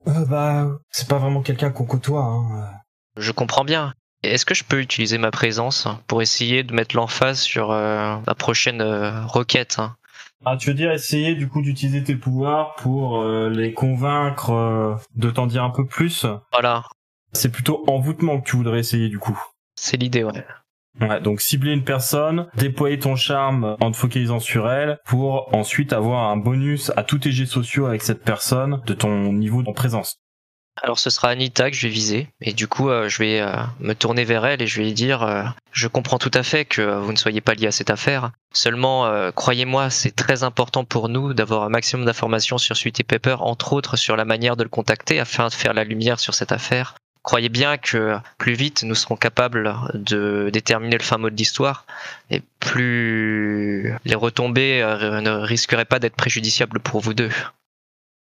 Euh, 0.07 0.25
Bah, 0.25 0.67
c'est 0.89 1.07
pas 1.07 1.17
vraiment 1.19 1.41
quelqu'un 1.41 1.69
qu'on 1.69 1.85
côtoie, 1.85 2.23
hein. 2.23 2.69
Je 3.17 3.31
comprends 3.31 3.63
bien. 3.65 3.93
Est-ce 4.23 4.45
que 4.45 4.53
je 4.55 4.63
peux 4.63 4.79
utiliser 4.79 5.17
ma 5.17 5.31
présence 5.31 5.87
pour 6.07 6.21
essayer 6.21 6.63
de 6.63 6.73
mettre 6.73 6.95
l'emphase 6.95 7.41
sur 7.41 7.71
euh, 7.71 8.15
ma 8.25 8.35
prochaine 8.35 8.81
euh, 8.81 9.25
requête 9.25 9.75
hein? 9.79 9.95
Ah, 10.45 10.57
tu 10.57 10.69
veux 10.69 10.73
dire 10.75 10.91
essayer 10.91 11.35
du 11.35 11.47
coup 11.47 11.61
d'utiliser 11.61 12.03
tes 12.03 12.15
pouvoirs 12.15 12.75
pour 12.75 13.21
euh, 13.21 13.49
les 13.49 13.73
convaincre 13.73 14.49
euh, 14.51 14.95
de 15.15 15.29
t'en 15.29 15.45
dire 15.47 15.63
un 15.63 15.69
peu 15.69 15.85
plus? 15.85 16.25
Voilà, 16.51 16.83
C'est 17.31 17.51
plutôt 17.51 17.83
envoûtement 17.87 18.41
que 18.41 18.49
tu 18.49 18.57
voudrais 18.57 18.79
essayer 18.79 19.07
du 19.09 19.19
coup. 19.19 19.39
c'est 19.75 19.97
l'idée, 19.97 20.23
ouais. 20.23 20.45
Ouais, 21.01 21.19
donc 21.21 21.41
cibler 21.41 21.71
une 21.71 21.83
personne, 21.83 22.47
déployer 22.55 22.99
ton 22.99 23.15
charme 23.15 23.77
en 23.79 23.91
te 23.91 23.97
focalisant 23.97 24.39
sur 24.39 24.69
elle 24.69 24.99
pour 25.05 25.49
ensuite 25.55 25.91
avoir 25.91 26.29
un 26.29 26.37
bonus 26.37 26.91
à 26.95 27.03
tous 27.03 27.19
tes 27.19 27.31
jets 27.31 27.47
sociaux 27.47 27.87
avec 27.87 28.03
cette 28.03 28.23
personne 28.23 28.81
de 28.85 28.93
ton 28.93 29.33
niveau 29.33 29.63
de 29.63 29.71
présence. 29.71 30.17
Alors 30.81 30.97
ce 30.97 31.09
sera 31.09 31.29
Anita 31.29 31.69
que 31.69 31.75
je 31.77 31.87
vais 31.87 31.93
viser 31.93 32.29
et 32.41 32.53
du 32.53 32.67
coup 32.67 32.89
euh, 32.89 33.07
je 33.07 33.19
vais 33.19 33.39
euh, 33.39 33.53
me 33.79 33.93
tourner 33.93 34.23
vers 34.23 34.45
elle 34.45 34.61
et 34.61 34.67
je 34.67 34.79
vais 34.79 34.85
lui 34.85 34.93
dire 34.93 35.21
euh, 35.21 35.43
je 35.71 35.87
comprends 35.87 36.17
tout 36.17 36.31
à 36.33 36.41
fait 36.41 36.65
que 36.65 36.81
vous 36.81 37.11
ne 37.11 37.17
soyez 37.17 37.41
pas 37.41 37.53
lié 37.53 37.67
à 37.67 37.71
cette 37.71 37.91
affaire. 37.91 38.31
Seulement 38.53 39.31
croyez-moi 39.31 39.89
c'est 39.89 40.15
très 40.15 40.43
important 40.43 40.83
pour 40.83 41.09
nous 41.09 41.33
d'avoir 41.33 41.63
un 41.63 41.69
maximum 41.69 42.05
d'informations 42.05 42.57
sur 42.57 42.75
Sweetie 42.75 43.03
Pepper 43.03 43.37
entre 43.39 43.73
autres 43.73 43.97
sur 43.97 44.15
la 44.15 44.25
manière 44.25 44.55
de 44.55 44.63
le 44.63 44.69
contacter 44.69 45.19
afin 45.19 45.47
de 45.47 45.53
faire 45.53 45.73
la 45.73 45.83
lumière 45.83 46.19
sur 46.19 46.33
cette 46.33 46.51
affaire. 46.51 46.95
Croyez 47.23 47.49
bien 47.49 47.77
que 47.77 48.17
plus 48.37 48.53
vite 48.53 48.83
nous 48.83 48.95
serons 48.95 49.15
capables 49.15 49.73
de 49.93 50.49
déterminer 50.51 50.97
le 50.97 51.03
fin 51.03 51.17
mot 51.17 51.29
de 51.29 51.35
l'histoire 51.35 51.85
et 52.29 52.41
plus 52.59 53.95
les 54.05 54.15
retombées 54.15 54.81
ne 54.81 55.31
risqueraient 55.31 55.85
pas 55.85 55.99
d'être 55.99 56.15
préjudiciables 56.15 56.79
pour 56.79 56.99
vous 56.99 57.13
deux. 57.15 57.31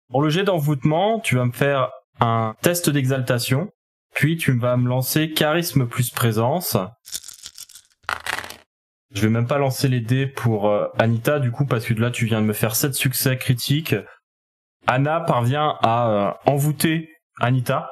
Pour 0.09 0.23
le 0.23 0.29
jet 0.29 0.45
d'envoûtement, 0.45 1.19
tu 1.21 1.37
vas 1.37 1.47
me 1.47 1.53
faire 1.53 1.91
un 2.20 2.55
test 2.62 2.90
d'exaltation, 2.90 3.70
puis 4.14 4.37
tu 4.37 4.59
vas 4.59 4.77
me 4.77 4.88
lancer 4.88 5.33
charisme 5.33 5.87
plus 5.87 6.11
présence. 6.11 6.77
Je 9.14 9.22
vais 9.22 9.29
même 9.29 9.46
pas 9.46 9.59
lancer 9.59 9.88
les 9.88 10.01
dés 10.01 10.27
pour 10.27 10.68
euh, 10.68 10.87
Anita 10.98 11.38
du 11.38 11.51
coup 11.51 11.66
parce 11.66 11.85
que 11.85 11.92
là 11.94 12.11
tu 12.11 12.25
viens 12.25 12.40
de 12.40 12.46
me 12.46 12.55
faire 12.55 12.75
7 12.75 12.94
succès 12.94 13.37
critiques. 13.37 13.94
Anna 14.87 15.20
parvient 15.20 15.77
à 15.83 16.09
euh, 16.09 16.51
envoûter 16.51 17.11
Anita, 17.38 17.90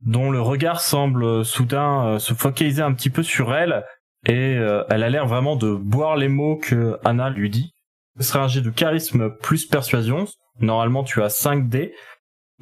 dont 0.00 0.30
le 0.30 0.40
regard 0.40 0.80
semble 0.80 1.24
euh, 1.24 1.44
soudain 1.44 2.18
se 2.18 2.32
focaliser 2.34 2.82
un 2.82 2.92
petit 2.92 3.10
peu 3.10 3.22
sur 3.22 3.54
elle 3.54 3.84
et 4.26 4.52
elle 4.90 5.02
a 5.02 5.08
l'air 5.08 5.26
vraiment 5.26 5.56
de 5.56 5.72
boire 5.72 6.14
les 6.14 6.28
mots 6.28 6.58
que 6.58 6.98
Anna 7.06 7.30
lui 7.30 7.48
dit. 7.48 7.72
Ce 8.18 8.24
sera 8.24 8.44
un 8.44 8.48
jet 8.48 8.60
de 8.60 8.68
charisme 8.68 9.30
plus 9.30 9.64
persuasion. 9.64 10.26
Normalement, 10.58 11.04
tu 11.04 11.22
as 11.22 11.30
5 11.30 11.70
dés, 11.70 11.94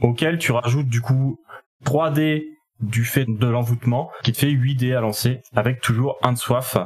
auquel 0.01 0.39
tu 0.39 0.53
rajoutes 0.53 0.89
du 0.89 1.01
coup 1.01 1.41
3 1.85 2.11
dés 2.11 2.59
du 2.81 3.05
fait 3.05 3.27
de 3.27 3.47
l'envoûtement, 3.47 4.11
qui 4.23 4.33
te 4.33 4.39
fait 4.39 4.51
8 4.51 4.77
dés 4.77 4.95
à 4.95 5.01
lancer, 5.01 5.41
avec 5.55 5.81
toujours 5.81 6.17
un 6.23 6.33
de 6.33 6.39
soif. 6.39 6.77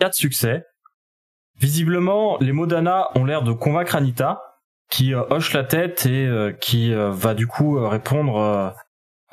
4 0.00 0.14
succès. 0.14 0.64
Visiblement, 1.58 2.36
les 2.40 2.52
mots 2.52 2.66
d'Anna 2.66 3.08
ont 3.14 3.24
l'air 3.24 3.42
de 3.42 3.52
convaincre 3.52 3.96
Anita, 3.96 4.42
qui 4.90 5.14
euh, 5.14 5.22
hoche 5.30 5.52
la 5.52 5.64
tête 5.64 6.06
et 6.06 6.26
euh, 6.26 6.52
qui 6.52 6.92
euh, 6.92 7.10
va 7.10 7.34
du 7.34 7.46
coup 7.46 7.78
répondre 7.88 8.74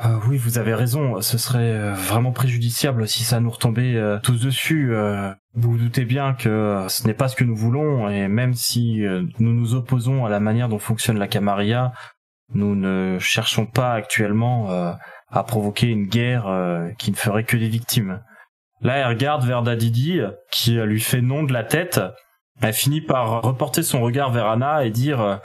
Euh, 0.03 0.19
oui, 0.27 0.37
vous 0.37 0.57
avez 0.57 0.73
raison, 0.73 1.21
ce 1.21 1.37
serait 1.37 1.73
euh, 1.73 1.93
vraiment 1.93 2.31
préjudiciable 2.31 3.07
si 3.07 3.23
ça 3.23 3.39
nous 3.39 3.51
retombait 3.51 3.95
euh, 3.95 4.17
tous 4.23 4.41
dessus. 4.41 4.95
euh. 4.95 5.31
vous 5.53 5.73
vous 5.73 5.77
doutez 5.77 6.05
bien 6.05 6.33
que 6.33 6.85
ce 6.89 7.05
n'est 7.05 7.13
pas 7.13 7.27
ce 7.27 7.35
que 7.35 7.43
nous 7.43 7.55
voulons, 7.55 8.09
et 8.09 8.27
même 8.27 8.55
si 8.55 9.03
nous 9.39 9.53
nous 9.53 9.75
opposons 9.75 10.25
à 10.25 10.29
la 10.29 10.39
manière 10.39 10.69
dont 10.69 10.79
fonctionne 10.79 11.19
la 11.19 11.27
Camarilla, 11.27 11.91
nous 12.53 12.75
ne 12.75 13.19
cherchons 13.19 13.65
pas 13.65 13.93
actuellement 13.93 14.69
à 15.29 15.43
provoquer 15.43 15.87
une 15.87 16.07
guerre 16.07 16.45
qui 16.97 17.11
ne 17.11 17.15
ferait 17.15 17.43
que 17.43 17.57
des 17.57 17.67
victimes. 17.67 18.21
Là, 18.81 18.95
elle 18.95 19.07
regarde 19.07 19.45
vers 19.45 19.61
Dadidi, 19.61 20.21
qui 20.51 20.75
lui 20.75 21.01
fait 21.01 21.21
non 21.21 21.43
de 21.43 21.53
la 21.53 21.63
tête. 21.63 21.99
Elle 22.61 22.73
finit 22.73 23.01
par 23.01 23.41
reporter 23.41 23.83
son 23.83 24.01
regard 24.01 24.31
vers 24.31 24.47
Anna 24.47 24.85
et 24.85 24.89
dire 24.89 25.41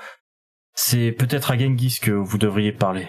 C'est 0.75 1.11
peut-être 1.11 1.51
à 1.51 1.59
Genghis 1.59 1.99
que 2.01 2.13
vous 2.13 2.39
devriez 2.39 2.73
parler. 2.73 3.09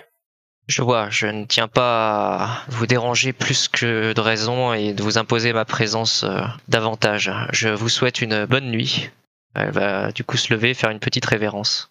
Je 0.67 0.81
vois, 0.81 1.09
je 1.09 1.27
ne 1.27 1.45
tiens 1.45 1.69
pas 1.69 2.35
à 2.35 2.61
vous 2.67 2.87
déranger 2.87 3.31
plus 3.31 3.69
que 3.69 4.11
de 4.11 4.19
raison 4.19 4.73
et 4.73 4.91
de 4.91 5.01
vous 5.01 5.17
imposer 5.17 5.53
ma 5.53 5.63
présence 5.63 6.25
euh, 6.25 6.41
davantage. 6.67 7.31
Je 7.53 7.69
vous 7.69 7.87
souhaite 7.87 8.21
une 8.21 8.45
bonne 8.45 8.69
nuit. 8.69 9.09
Elle 9.55 9.71
va 9.71 10.11
du 10.11 10.25
coup 10.25 10.35
se 10.35 10.53
lever 10.53 10.73
faire 10.73 10.89
une 10.89 10.99
petite 10.99 11.25
révérence. 11.25 11.89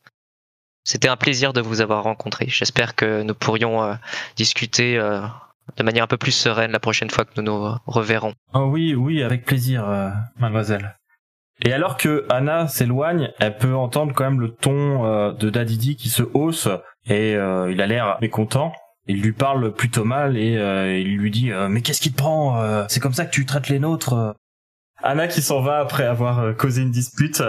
C'était 0.84 1.08
un 1.08 1.16
plaisir 1.16 1.54
de 1.54 1.62
vous 1.62 1.80
avoir 1.80 2.04
rencontré. 2.04 2.48
J'espère 2.48 2.94
que 2.94 3.22
nous 3.22 3.34
pourrions 3.34 3.82
euh, 3.82 3.94
discuter 4.36 4.98
euh, 4.98 5.22
de 5.78 5.82
manière 5.82 6.04
un 6.04 6.08
peu 6.08 6.18
plus 6.18 6.32
sereine 6.32 6.70
la 6.70 6.78
prochaine 6.78 7.08
fois 7.08 7.24
que 7.24 7.40
nous 7.40 7.44
nous 7.44 7.74
reverrons. 7.86 8.34
Oh 8.52 8.68
oui, 8.70 8.94
oui, 8.94 9.22
avec 9.22 9.46
plaisir, 9.46 9.86
mademoiselle. 10.38 10.96
Et 11.64 11.72
alors 11.72 11.96
que 11.96 12.26
Anna 12.28 12.68
s'éloigne, 12.68 13.32
elle 13.40 13.56
peut 13.56 13.74
entendre 13.74 14.12
quand 14.14 14.24
même 14.24 14.40
le 14.40 14.52
ton 14.52 15.32
de 15.32 15.50
Dadidi 15.50 15.96
qui 15.96 16.08
se 16.08 16.22
hausse 16.22 16.68
et 17.06 17.34
euh, 17.34 17.70
il 17.70 17.80
a 17.80 17.86
l'air 17.86 18.18
mécontent. 18.20 18.72
Il 19.06 19.22
lui 19.22 19.32
parle 19.32 19.72
plutôt 19.72 20.04
mal 20.04 20.36
et 20.36 20.56
euh, 20.56 20.98
il 20.98 21.16
lui 21.16 21.30
dit 21.30 21.52
euh, 21.52 21.68
mais 21.68 21.80
qu'est-ce 21.80 22.00
qui 22.00 22.10
te 22.10 22.16
prend 22.16 22.86
C'est 22.88 23.00
comme 23.00 23.14
ça 23.14 23.24
que 23.24 23.30
tu 23.30 23.46
traites 23.46 23.68
les 23.68 23.78
nôtres. 23.78 24.34
Anna 25.02 25.28
qui 25.28 25.42
s'en 25.42 25.60
va 25.60 25.78
après 25.78 26.04
avoir 26.04 26.56
causé 26.56 26.82
une 26.82 26.90
dispute. 26.90 27.42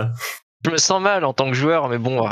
Je 0.65 0.70
me 0.70 0.78
sens 0.78 1.02
mal 1.02 1.24
en 1.26 1.34
tant 1.34 1.48
que 1.48 1.54
joueur, 1.54 1.88
mais 1.88 1.98
bon, 1.98 2.28